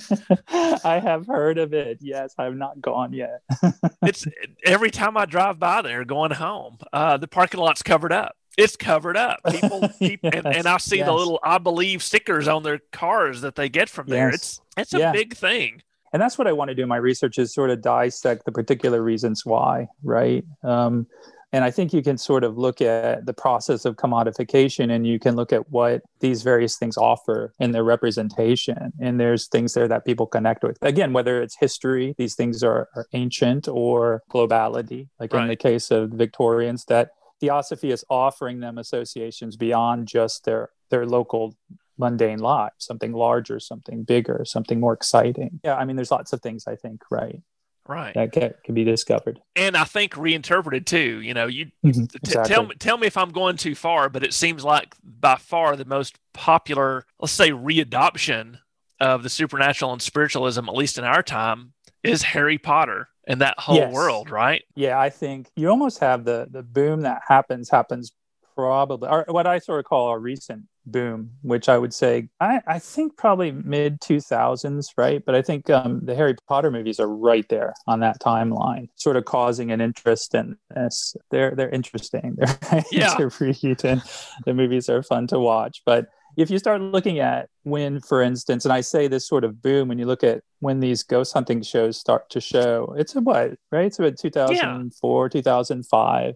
I 0.84 0.98
have 0.98 1.26
heard 1.26 1.58
of 1.58 1.72
it. 1.72 1.98
Yes, 2.00 2.34
I 2.38 2.44
have 2.44 2.56
not 2.56 2.80
gone 2.80 3.12
yet. 3.12 3.42
it's 4.02 4.26
every 4.64 4.90
time 4.90 5.16
I 5.16 5.26
drive 5.26 5.58
by 5.58 5.82
there 5.82 6.04
going 6.04 6.32
home, 6.32 6.78
uh, 6.92 7.16
the 7.16 7.28
parking 7.28 7.60
lot's 7.60 7.82
covered 7.82 8.12
up 8.12 8.36
it's 8.56 8.76
covered 8.76 9.16
up. 9.16 9.40
People, 9.50 9.88
keep, 9.98 10.20
yes, 10.22 10.32
and, 10.34 10.46
and, 10.46 10.66
I 10.66 10.78
see 10.78 10.98
yes. 10.98 11.06
the 11.06 11.12
little 11.12 11.38
"I 11.42 11.58
believe" 11.58 12.02
stickers 12.02 12.48
on 12.48 12.62
their 12.62 12.80
cars 12.92 13.40
that 13.42 13.54
they 13.54 13.68
get 13.68 13.88
from 13.88 14.06
there. 14.08 14.30
Yes. 14.30 14.34
It's 14.34 14.60
it's 14.76 14.94
a 14.94 14.98
yeah. 14.98 15.12
big 15.12 15.36
thing. 15.36 15.82
And 16.12 16.22
that's 16.22 16.38
what 16.38 16.46
I 16.46 16.52
want 16.52 16.68
to 16.68 16.74
do 16.74 16.82
in 16.82 16.88
my 16.88 16.96
research 16.96 17.38
is 17.38 17.52
sort 17.52 17.70
of 17.70 17.82
dissect 17.82 18.44
the 18.44 18.52
particular 18.52 19.02
reasons 19.02 19.44
why, 19.44 19.88
right? 20.02 20.44
Um, 20.62 21.06
and 21.52 21.64
I 21.64 21.70
think 21.70 21.92
you 21.92 22.02
can 22.02 22.18
sort 22.18 22.44
of 22.44 22.58
look 22.58 22.80
at 22.80 23.24
the 23.24 23.32
process 23.32 23.84
of 23.84 23.96
commodification 23.96 24.92
and 24.92 25.06
you 25.06 25.18
can 25.18 25.36
look 25.36 25.52
at 25.52 25.70
what 25.70 26.02
these 26.20 26.42
various 26.42 26.76
things 26.76 26.96
offer 26.96 27.52
in 27.60 27.72
their 27.72 27.84
representation. 27.84 28.92
And 29.00 29.20
there's 29.20 29.46
things 29.46 29.74
there 29.74 29.88
that 29.88 30.04
people 30.04 30.26
connect 30.26 30.64
with. 30.64 30.76
Again, 30.82 31.12
whether 31.12 31.40
it's 31.40 31.56
history, 31.58 32.14
these 32.18 32.34
things 32.34 32.62
are, 32.62 32.88
are 32.94 33.06
ancient, 33.12 33.68
or 33.68 34.22
globality, 34.30 35.08
like 35.20 35.32
right. 35.32 35.42
in 35.42 35.48
the 35.48 35.56
case 35.56 35.90
of 35.90 36.10
Victorians, 36.10 36.84
that 36.86 37.10
theosophy 37.40 37.90
is 37.90 38.04
offering 38.08 38.60
them 38.60 38.78
associations 38.78 39.56
beyond 39.56 40.08
just 40.08 40.44
their 40.44 40.70
their 40.90 41.06
local 41.06 41.56
mundane 41.98 42.38
lives 42.38 42.74
something 42.78 43.12
larger 43.12 43.58
something 43.58 44.02
bigger 44.04 44.44
something 44.44 44.80
more 44.80 44.92
exciting. 44.92 45.60
Yeah 45.64 45.76
i 45.76 45.84
mean 45.84 45.96
there's 45.96 46.10
lots 46.10 46.32
of 46.32 46.40
things 46.40 46.66
i 46.66 46.76
think 46.76 47.02
right? 47.10 47.40
Right. 47.88 48.14
That 48.14 48.32
can, 48.32 48.52
can 48.64 48.74
be 48.74 48.82
discovered. 48.82 49.40
And 49.54 49.76
i 49.76 49.84
think 49.84 50.16
reinterpreted 50.16 50.86
too 50.86 51.20
you 51.20 51.34
know 51.34 51.46
you 51.46 51.66
mm-hmm, 51.84 52.04
exactly. 52.22 52.54
tell 52.54 52.66
me 52.66 52.74
tell 52.76 52.98
me 52.98 53.06
if 53.06 53.16
i'm 53.16 53.30
going 53.30 53.56
too 53.56 53.74
far 53.74 54.08
but 54.08 54.24
it 54.24 54.34
seems 54.34 54.64
like 54.64 54.94
by 55.02 55.36
far 55.36 55.76
the 55.76 55.84
most 55.84 56.18
popular 56.34 57.06
let's 57.20 57.32
say 57.32 57.50
readoption 57.50 58.58
of 59.00 59.22
the 59.22 59.28
supernatural 59.28 59.92
and 59.92 60.02
spiritualism 60.02 60.68
at 60.68 60.74
least 60.74 60.98
in 60.98 61.04
our 61.04 61.22
time 61.22 61.72
is 62.02 62.22
harry 62.22 62.58
potter 62.58 63.08
in 63.26 63.38
that 63.40 63.58
whole 63.58 63.76
yes. 63.76 63.92
world, 63.92 64.30
right? 64.30 64.64
Yeah, 64.74 64.98
I 64.98 65.10
think 65.10 65.50
you 65.56 65.68
almost 65.68 65.98
have 65.98 66.24
the 66.24 66.46
the 66.50 66.62
boom 66.62 67.02
that 67.02 67.22
happens 67.26 67.70
happens 67.70 68.12
probably 68.54 69.08
or 69.08 69.24
what 69.28 69.46
I 69.46 69.58
sort 69.58 69.80
of 69.80 69.84
call 69.84 70.08
a 70.08 70.18
recent 70.18 70.64
boom, 70.86 71.32
which 71.42 71.68
I 71.68 71.76
would 71.76 71.92
say 71.92 72.28
I, 72.40 72.60
I 72.66 72.78
think 72.78 73.16
probably 73.16 73.52
mid 73.52 74.00
two 74.00 74.20
thousands, 74.20 74.92
right? 74.96 75.22
But 75.24 75.34
I 75.34 75.42
think 75.42 75.68
um, 75.68 76.00
the 76.04 76.14
Harry 76.14 76.34
Potter 76.48 76.70
movies 76.70 76.98
are 77.00 77.08
right 77.08 77.46
there 77.48 77.74
on 77.86 78.00
that 78.00 78.20
timeline, 78.20 78.88
sort 78.94 79.16
of 79.16 79.24
causing 79.24 79.70
an 79.72 79.80
interest 79.80 80.34
in 80.34 80.56
this. 80.74 81.16
They're 81.30 81.54
they're 81.54 81.70
interesting. 81.70 82.36
They're 82.70 82.84
yeah. 82.90 83.14
to 83.16 83.30
read 83.40 83.84
and 83.84 84.02
the 84.44 84.54
movies 84.54 84.88
are 84.88 85.02
fun 85.02 85.26
to 85.28 85.38
watch. 85.38 85.82
But 85.84 86.06
if 86.36 86.50
you 86.50 86.58
start 86.58 86.80
looking 86.80 87.18
at 87.18 87.48
when, 87.62 88.00
for 88.00 88.22
instance, 88.22 88.64
and 88.64 88.72
I 88.72 88.82
say 88.82 89.08
this 89.08 89.26
sort 89.26 89.42
of 89.42 89.62
boom, 89.62 89.88
when 89.88 89.98
you 89.98 90.06
look 90.06 90.22
at 90.22 90.42
when 90.60 90.80
these 90.80 91.02
ghost 91.02 91.32
hunting 91.32 91.62
shows 91.62 91.98
start 91.98 92.28
to 92.30 92.40
show, 92.40 92.94
it's 92.98 93.16
a 93.16 93.20
what, 93.20 93.54
right? 93.72 93.86
It's 93.86 93.98
about 93.98 94.18
2004, 94.18 95.24
yeah. 95.24 95.28
2005. 95.28 96.34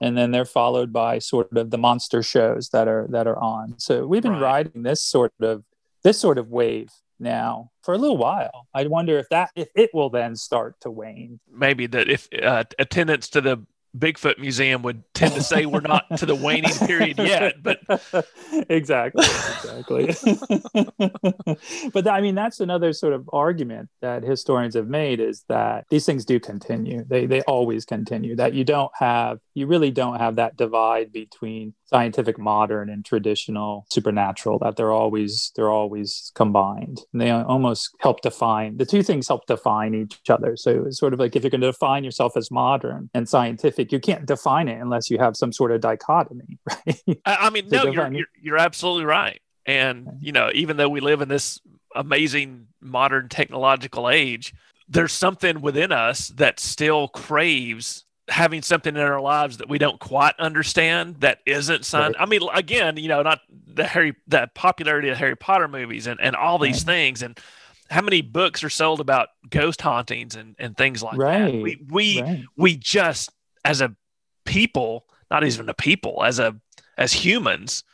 And 0.00 0.16
then 0.16 0.30
they're 0.30 0.44
followed 0.44 0.92
by 0.92 1.18
sort 1.18 1.56
of 1.56 1.70
the 1.70 1.78
monster 1.78 2.22
shows 2.22 2.68
that 2.68 2.86
are 2.86 3.08
that 3.10 3.26
are 3.26 3.38
on. 3.38 3.74
So 3.78 4.06
we've 4.06 4.22
been 4.22 4.32
right. 4.32 4.66
riding 4.66 4.82
this 4.82 5.02
sort 5.02 5.32
of 5.40 5.64
this 6.04 6.20
sort 6.20 6.38
of 6.38 6.48
wave 6.50 6.90
now 7.18 7.70
for 7.82 7.94
a 7.94 7.98
little 7.98 8.16
while. 8.16 8.68
I 8.72 8.86
wonder 8.86 9.18
if 9.18 9.28
that 9.30 9.50
if 9.56 9.68
it 9.74 9.90
will 9.92 10.10
then 10.10 10.36
start 10.36 10.80
to 10.82 10.90
wane. 10.90 11.40
Maybe 11.50 11.86
that 11.88 12.08
if 12.08 12.28
uh, 12.40 12.64
attendance 12.78 13.28
to 13.30 13.40
the 13.40 13.66
Bigfoot 13.96 14.38
Museum 14.38 14.82
would 14.82 15.02
tend 15.14 15.34
to 15.34 15.42
say 15.42 15.66
we're 15.66 15.80
not 15.80 16.04
to 16.18 16.26
the 16.26 16.34
waning 16.34 16.72
period 16.86 17.18
yet, 17.18 17.62
but 17.62 17.80
exactly, 18.68 19.24
exactly. 19.24 20.14
but 21.92 22.08
I 22.08 22.20
mean, 22.20 22.34
that's 22.34 22.60
another 22.60 22.92
sort 22.92 23.12
of 23.12 23.28
argument 23.32 23.88
that 24.00 24.22
historians 24.22 24.74
have 24.74 24.88
made 24.88 25.20
is 25.20 25.44
that 25.48 25.86
these 25.90 26.04
things 26.04 26.24
do 26.24 26.38
continue. 26.38 27.04
They 27.04 27.26
they 27.26 27.40
always 27.42 27.84
continue. 27.84 28.36
That 28.36 28.54
you 28.54 28.64
don't 28.64 28.92
have, 28.98 29.38
you 29.54 29.66
really 29.66 29.90
don't 29.90 30.18
have 30.18 30.36
that 30.36 30.56
divide 30.56 31.12
between 31.12 31.74
scientific 31.88 32.38
modern 32.38 32.90
and 32.90 33.04
traditional 33.04 33.86
supernatural 33.90 34.58
that 34.58 34.76
they're 34.76 34.92
always 34.92 35.52
they're 35.56 35.70
always 35.70 36.30
combined 36.34 37.00
and 37.12 37.22
they 37.22 37.30
almost 37.30 37.90
help 38.00 38.20
define 38.20 38.76
the 38.76 38.84
two 38.84 39.02
things 39.02 39.26
help 39.26 39.46
define 39.46 39.94
each 39.94 40.28
other 40.28 40.54
so 40.54 40.84
it's 40.86 40.98
sort 40.98 41.14
of 41.14 41.18
like 41.18 41.34
if 41.34 41.42
you're 41.42 41.50
going 41.50 41.62
to 41.62 41.68
define 41.68 42.04
yourself 42.04 42.36
as 42.36 42.50
modern 42.50 43.08
and 43.14 43.26
scientific 43.26 43.77
you 43.78 44.00
can't 44.00 44.26
define 44.26 44.68
it 44.68 44.80
unless 44.80 45.10
you 45.10 45.18
have 45.18 45.36
some 45.36 45.52
sort 45.52 45.70
of 45.70 45.80
dichotomy 45.80 46.58
right 46.86 47.20
i 47.24 47.50
mean 47.50 47.68
no 47.68 47.86
you're, 47.86 48.12
you're, 48.12 48.26
you're 48.40 48.58
absolutely 48.58 49.04
right 49.04 49.40
and 49.66 50.08
you 50.20 50.32
know 50.32 50.50
even 50.54 50.76
though 50.76 50.88
we 50.88 51.00
live 51.00 51.20
in 51.20 51.28
this 51.28 51.60
amazing 51.94 52.66
modern 52.80 53.28
technological 53.28 54.08
age 54.08 54.54
there's 54.88 55.12
something 55.12 55.60
within 55.60 55.92
us 55.92 56.28
that 56.28 56.58
still 56.58 57.08
craves 57.08 58.04
having 58.28 58.62
something 58.62 58.94
in 58.94 59.02
our 59.02 59.20
lives 59.20 59.58
that 59.58 59.68
we 59.68 59.78
don't 59.78 59.98
quite 59.98 60.34
understand 60.38 61.16
that 61.20 61.38
isn't. 61.46 61.92
Right. 61.92 62.14
I 62.18 62.26
mean, 62.26 62.42
again, 62.54 62.96
you 62.96 63.08
know, 63.08 63.22
not 63.22 63.40
the 63.66 63.84
Harry, 63.84 64.14
the 64.26 64.50
popularity 64.54 65.08
of 65.08 65.16
Harry 65.16 65.36
Potter 65.36 65.68
movies 65.68 66.06
and, 66.06 66.20
and 66.20 66.36
all 66.36 66.58
these 66.58 66.78
right. 66.78 66.94
things. 66.94 67.22
And 67.22 67.38
how 67.90 68.02
many 68.02 68.20
books 68.20 68.62
are 68.62 68.70
sold 68.70 69.00
about 69.00 69.28
ghost 69.48 69.80
hauntings 69.80 70.36
and, 70.36 70.54
and 70.58 70.76
things 70.76 71.02
like 71.02 71.16
right. 71.16 71.52
that? 71.52 71.62
We, 71.62 71.82
we, 71.88 72.46
we 72.56 72.76
just, 72.76 73.30
as 73.68 73.82
a 73.82 73.94
people, 74.46 75.04
not 75.30 75.44
even 75.44 75.68
a 75.68 75.74
people, 75.74 76.24
as 76.24 76.38
a, 76.38 76.56
as 76.96 77.12
humans, 77.12 77.84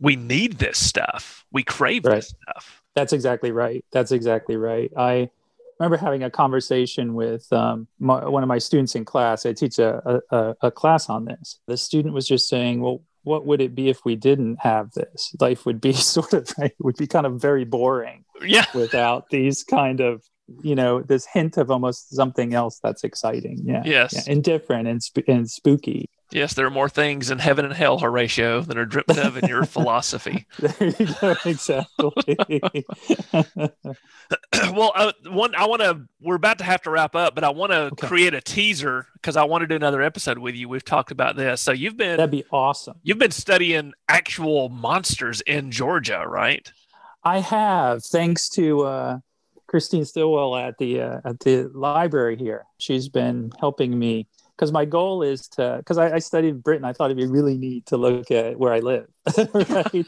we 0.00 0.16
need 0.16 0.58
this 0.58 0.84
stuff. 0.84 1.44
We 1.52 1.62
crave 1.62 2.04
this 2.04 2.28
stuff. 2.28 2.82
That's 2.94 3.12
exactly 3.12 3.52
right. 3.52 3.84
That's 3.92 4.12
exactly 4.12 4.56
right. 4.56 4.90
I, 4.96 5.30
remember 5.78 5.96
having 5.96 6.22
a 6.22 6.30
conversation 6.30 7.14
with 7.14 7.50
um, 7.54 7.88
my, 7.98 8.28
one 8.28 8.42
of 8.42 8.48
my 8.48 8.58
students 8.58 8.94
in 8.94 9.04
class. 9.06 9.46
I 9.46 9.54
teach 9.54 9.78
a, 9.78 10.20
a, 10.30 10.54
a 10.60 10.70
class 10.70 11.08
on 11.08 11.24
this. 11.24 11.58
The 11.68 11.76
student 11.78 12.12
was 12.12 12.28
just 12.28 12.48
saying, 12.48 12.82
well, 12.82 13.02
what 13.22 13.46
would 13.46 13.62
it 13.62 13.74
be 13.74 13.88
if 13.88 14.04
we 14.04 14.14
didn't 14.14 14.60
have 14.60 14.92
this? 14.92 15.34
Life 15.40 15.64
would 15.64 15.80
be 15.80 15.92
sort 16.16 16.34
of, 16.34 16.52
right, 16.58 16.74
would 16.80 16.96
be 16.96 17.06
kind 17.06 17.24
of 17.24 17.40
very 17.40 17.64
boring. 17.64 18.24
Yeah. 18.44 18.66
Without 18.74 19.30
these 19.30 19.64
kind 19.64 20.00
of 20.00 20.22
you 20.62 20.74
know 20.74 21.00
this 21.02 21.26
hint 21.26 21.56
of 21.56 21.70
almost 21.70 22.14
something 22.14 22.54
else 22.54 22.78
that's 22.82 23.04
exciting. 23.04 23.60
Yeah. 23.64 23.82
Yes. 23.84 24.12
Yeah. 24.14 24.32
And 24.32 24.42
different 24.44 24.88
and, 24.88 25.02
sp- 25.02 25.28
and 25.28 25.50
spooky. 25.50 26.08
Yes, 26.32 26.54
there 26.54 26.64
are 26.64 26.70
more 26.70 26.88
things 26.88 27.28
in 27.32 27.40
heaven 27.40 27.64
and 27.64 27.74
hell, 27.74 27.98
Horatio, 27.98 28.60
that 28.60 28.78
are 28.78 28.86
dripped 28.86 29.18
of 29.18 29.36
in 29.36 29.48
your 29.48 29.64
philosophy. 29.76 30.46
There 30.58 30.94
you 30.96 31.08
go. 31.20 31.34
Exactly. 31.44 32.36
well, 34.72 34.92
uh, 34.94 35.12
one 35.28 35.54
I 35.56 35.66
want 35.66 35.82
to. 35.82 36.02
We're 36.20 36.36
about 36.36 36.58
to 36.58 36.64
have 36.64 36.82
to 36.82 36.90
wrap 36.90 37.16
up, 37.16 37.34
but 37.34 37.42
I 37.44 37.50
want 37.50 37.72
to 37.72 37.80
Okay. 37.92 38.06
create 38.06 38.34
a 38.34 38.40
teaser 38.40 39.06
because 39.14 39.36
I 39.36 39.44
want 39.44 39.62
to 39.62 39.66
do 39.66 39.74
another 39.74 40.02
episode 40.02 40.38
with 40.38 40.54
you. 40.54 40.68
We've 40.68 40.84
talked 40.84 41.10
about 41.10 41.34
this, 41.36 41.60
so 41.62 41.72
you've 41.72 41.96
been 41.96 42.16
That'd 42.18 42.30
be 42.30 42.44
awesome. 42.52 42.94
you've 43.02 43.18
been 43.18 43.30
studying 43.32 43.92
actual 44.08 44.68
monsters 44.68 45.40
in 45.42 45.70
Georgia, 45.72 46.24
right? 46.26 46.70
I 47.24 47.40
have, 47.40 48.04
thanks 48.04 48.48
to 48.50 48.82
uh, 48.82 49.18
Christine 49.70 50.04
Stillwell 50.04 50.56
at 50.56 50.78
the 50.78 51.00
uh, 51.00 51.20
at 51.24 51.38
the 51.38 51.70
library 51.72 52.36
here. 52.36 52.66
She's 52.78 53.08
been 53.08 53.52
helping 53.60 53.96
me 53.96 54.26
because 54.56 54.72
my 54.72 54.84
goal 54.84 55.22
is 55.22 55.46
to 55.50 55.76
because 55.78 55.96
I, 55.96 56.16
I 56.16 56.18
studied 56.18 56.64
Britain. 56.64 56.84
I 56.84 56.92
thought 56.92 57.04
it'd 57.04 57.16
be 57.16 57.28
really 57.28 57.56
neat 57.56 57.86
to 57.86 57.96
look 57.96 58.32
at 58.32 58.58
where 58.58 58.72
I 58.72 58.80
live, 58.80 59.06
right? 59.38 59.46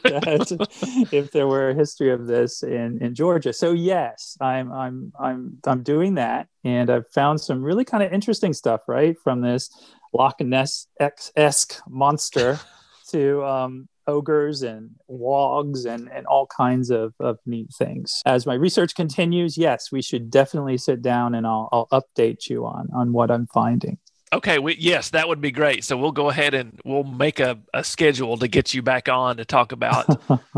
That 0.03 1.07
if 1.13 1.31
there 1.31 1.47
were 1.47 1.69
a 1.69 1.73
history 1.73 2.11
of 2.11 2.27
this 2.27 2.61
in 2.61 3.01
in 3.01 3.15
Georgia. 3.15 3.53
So 3.53 3.71
yes, 3.71 4.37
I'm 4.41 4.69
I'm 4.73 5.13
I'm 5.17 5.57
I'm 5.65 5.81
doing 5.81 6.15
that, 6.15 6.49
and 6.65 6.89
I've 6.89 7.09
found 7.11 7.39
some 7.39 7.63
really 7.63 7.85
kind 7.85 8.03
of 8.03 8.11
interesting 8.11 8.51
stuff, 8.51 8.81
right, 8.89 9.15
from 9.23 9.39
this 9.39 9.69
Loch 10.13 10.41
Ness 10.41 10.87
esque 10.99 11.81
monster 11.87 12.59
to 13.11 13.45
um, 13.45 13.87
ogres 14.07 14.63
and 14.63 14.91
wogs 15.07 15.85
and, 15.85 16.09
and 16.11 16.25
all 16.27 16.47
kinds 16.47 16.89
of, 16.89 17.13
of 17.19 17.37
neat 17.45 17.69
things. 17.77 18.21
As 18.25 18.45
my 18.45 18.53
research 18.53 18.95
continues, 18.95 19.57
yes, 19.57 19.91
we 19.91 20.01
should 20.01 20.29
definitely 20.29 20.77
sit 20.77 21.01
down 21.01 21.35
and 21.35 21.45
I'll, 21.45 21.69
I'll 21.71 21.87
update 21.87 22.49
you 22.49 22.65
on, 22.65 22.89
on 22.93 23.13
what 23.13 23.31
I'm 23.31 23.47
finding. 23.47 23.97
Okay, 24.33 24.57
we, 24.57 24.75
yes, 24.79 25.11
that 25.11 25.27
would 25.27 25.41
be 25.41 25.51
great. 25.51 25.83
So 25.83 25.95
we'll 25.95 26.11
go 26.11 26.29
ahead 26.29 26.55
and 26.55 26.79
we'll 26.83 27.03
make 27.03 27.39
a, 27.39 27.59
a 27.71 27.83
schedule 27.83 28.35
to 28.37 28.47
get 28.47 28.73
you 28.73 28.81
back 28.81 29.07
on 29.07 29.37
to 29.37 29.45
talk 29.45 29.71
about 29.71 30.07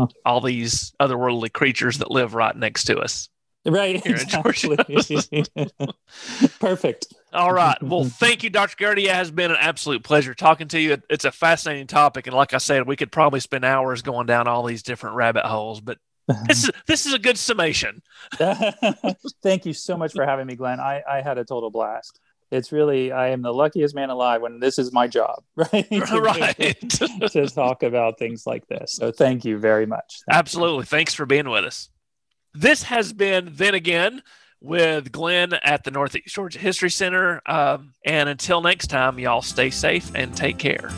all 0.24 0.40
these 0.40 0.94
otherworldly 1.00 1.52
creatures 1.52 1.98
that 1.98 2.10
live 2.10 2.34
right 2.34 2.56
next 2.56 2.84
to 2.84 2.98
us. 2.98 3.28
Right. 3.66 4.04
Exactly. 4.04 4.76
Perfect. 6.60 7.14
All 7.32 7.52
right. 7.52 7.80
Well, 7.82 8.04
thank 8.04 8.42
you, 8.42 8.50
Dr. 8.50 8.76
Gertie. 8.78 9.06
It 9.06 9.14
has 9.14 9.30
been 9.30 9.50
an 9.50 9.58
absolute 9.60 10.02
pleasure 10.02 10.34
talking 10.34 10.68
to 10.68 10.80
you. 10.80 10.98
It's 11.10 11.24
a 11.24 11.32
fascinating 11.32 11.86
topic, 11.86 12.26
and 12.26 12.34
like 12.34 12.54
I 12.54 12.58
said, 12.58 12.86
we 12.86 12.96
could 12.96 13.12
probably 13.12 13.40
spend 13.40 13.64
hours 13.64 14.02
going 14.02 14.26
down 14.26 14.48
all 14.48 14.64
these 14.64 14.82
different 14.82 15.16
rabbit 15.16 15.44
holes. 15.44 15.80
But 15.80 15.98
this 16.48 16.64
is 16.64 16.70
this 16.86 17.06
is 17.06 17.12
a 17.12 17.18
good 17.18 17.38
summation. 17.38 18.02
Thank 19.42 19.66
you 19.66 19.72
so 19.72 19.96
much 19.96 20.12
for 20.12 20.24
having 20.24 20.46
me, 20.46 20.56
Glenn. 20.56 20.80
I, 20.80 21.02
I 21.08 21.20
had 21.20 21.38
a 21.38 21.44
total 21.44 21.70
blast. 21.70 22.20
It's 22.50 22.70
really, 22.70 23.10
I 23.10 23.28
am 23.28 23.42
the 23.42 23.52
luckiest 23.52 23.94
man 23.94 24.08
alive 24.08 24.40
when 24.40 24.60
this 24.60 24.78
is 24.78 24.92
my 24.92 25.08
job, 25.08 25.42
right? 25.56 25.86
right. 25.90 26.90
to 26.90 27.50
talk 27.52 27.82
about 27.82 28.18
things 28.18 28.46
like 28.46 28.66
this. 28.68 28.92
So 28.92 29.10
thank 29.10 29.44
you 29.44 29.58
very 29.58 29.84
much. 29.84 30.20
Thank 30.28 30.36
you. 30.36 30.38
Absolutely. 30.38 30.84
Thanks 30.84 31.12
for 31.12 31.26
being 31.26 31.48
with 31.48 31.64
us. 31.64 31.90
This 32.56 32.84
has 32.84 33.12
been 33.12 33.50
Then 33.52 33.74
Again 33.74 34.22
with 34.62 35.12
Glenn 35.12 35.52
at 35.52 35.84
the 35.84 35.90
Northeast 35.90 36.34
Georgia 36.34 36.58
History 36.58 36.88
Center. 36.88 37.42
Um, 37.44 37.92
and 38.02 38.30
until 38.30 38.62
next 38.62 38.86
time, 38.86 39.18
y'all 39.18 39.42
stay 39.42 39.68
safe 39.68 40.10
and 40.14 40.34
take 40.34 40.56
care. 40.56 40.90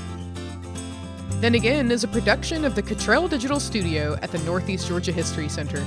Then 1.40 1.56
Again 1.56 1.90
is 1.90 2.04
a 2.04 2.08
production 2.08 2.64
of 2.64 2.76
the 2.76 2.82
Cottrell 2.82 3.26
Digital 3.26 3.58
Studio 3.58 4.16
at 4.22 4.30
the 4.30 4.38
Northeast 4.44 4.86
Georgia 4.86 5.10
History 5.10 5.48
Center. 5.48 5.84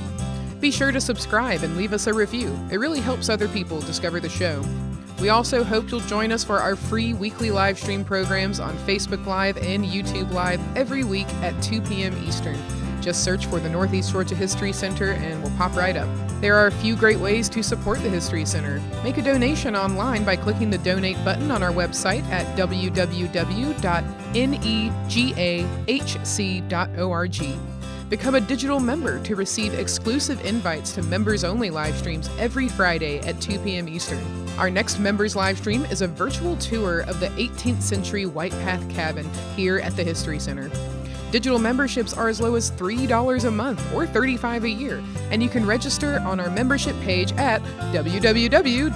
Be 0.60 0.70
sure 0.70 0.92
to 0.92 1.00
subscribe 1.00 1.62
and 1.62 1.74
leave 1.78 1.94
us 1.94 2.06
a 2.06 2.12
review. 2.12 2.54
It 2.70 2.76
really 2.76 3.00
helps 3.00 3.30
other 3.30 3.48
people 3.48 3.80
discover 3.80 4.20
the 4.20 4.28
show. 4.28 4.62
We 5.22 5.30
also 5.30 5.64
hope 5.64 5.90
you'll 5.90 6.00
join 6.00 6.32
us 6.32 6.44
for 6.44 6.58
our 6.58 6.76
free 6.76 7.14
weekly 7.14 7.50
live 7.50 7.78
stream 7.78 8.04
programs 8.04 8.60
on 8.60 8.76
Facebook 8.80 9.24
Live 9.24 9.56
and 9.56 9.86
YouTube 9.86 10.32
Live 10.32 10.60
every 10.76 11.02
week 11.02 11.28
at 11.36 11.62
2 11.62 11.80
p.m. 11.80 12.14
Eastern. 12.26 12.58
Just 13.02 13.24
search 13.24 13.46
for 13.46 13.58
the 13.58 13.68
Northeast 13.68 14.12
Georgia 14.12 14.36
History 14.36 14.72
Center 14.72 15.10
and 15.12 15.42
we'll 15.42 15.52
pop 15.58 15.74
right 15.76 15.96
up. 15.96 16.08
There 16.40 16.54
are 16.56 16.68
a 16.68 16.72
few 16.72 16.94
great 16.96 17.18
ways 17.18 17.48
to 17.50 17.62
support 17.62 18.00
the 18.00 18.08
History 18.08 18.44
Center. 18.46 18.80
Make 19.02 19.18
a 19.18 19.22
donation 19.22 19.74
online 19.74 20.24
by 20.24 20.36
clicking 20.36 20.70
the 20.70 20.78
donate 20.78 21.22
button 21.24 21.50
on 21.50 21.62
our 21.62 21.72
website 21.72 22.22
at 22.30 22.46
www.negahc.org. 22.56 22.92
Become 28.08 28.34
a 28.34 28.40
digital 28.40 28.78
member 28.78 29.18
to 29.20 29.36
receive 29.36 29.72
exclusive 29.72 30.44
invites 30.44 30.92
to 30.92 31.02
members 31.02 31.44
only 31.44 31.70
live 31.70 31.96
streams 31.96 32.28
every 32.38 32.68
Friday 32.68 33.20
at 33.20 33.40
2 33.40 33.58
p.m. 33.60 33.88
Eastern. 33.88 34.22
Our 34.58 34.68
next 34.68 34.98
members 34.98 35.34
live 35.34 35.56
stream 35.58 35.86
is 35.86 36.02
a 36.02 36.08
virtual 36.08 36.56
tour 36.58 37.00
of 37.00 37.20
the 37.20 37.28
18th 37.28 37.80
century 37.80 38.26
White 38.26 38.52
Path 38.52 38.86
Cabin 38.90 39.28
here 39.56 39.78
at 39.78 39.96
the 39.96 40.04
History 40.04 40.38
Center. 40.38 40.70
Digital 41.32 41.58
memberships 41.58 42.12
are 42.12 42.28
as 42.28 42.42
low 42.42 42.56
as 42.56 42.70
$3 42.72 43.44
a 43.44 43.50
month 43.50 43.94
or 43.94 44.06
35 44.06 44.64
a 44.64 44.68
year, 44.68 45.02
and 45.30 45.42
you 45.42 45.48
can 45.48 45.64
register 45.64 46.20
on 46.20 46.38
our 46.38 46.50
membership 46.50 46.94
page 47.00 47.32
at 47.32 47.62
www.negahc.org. 47.92 48.92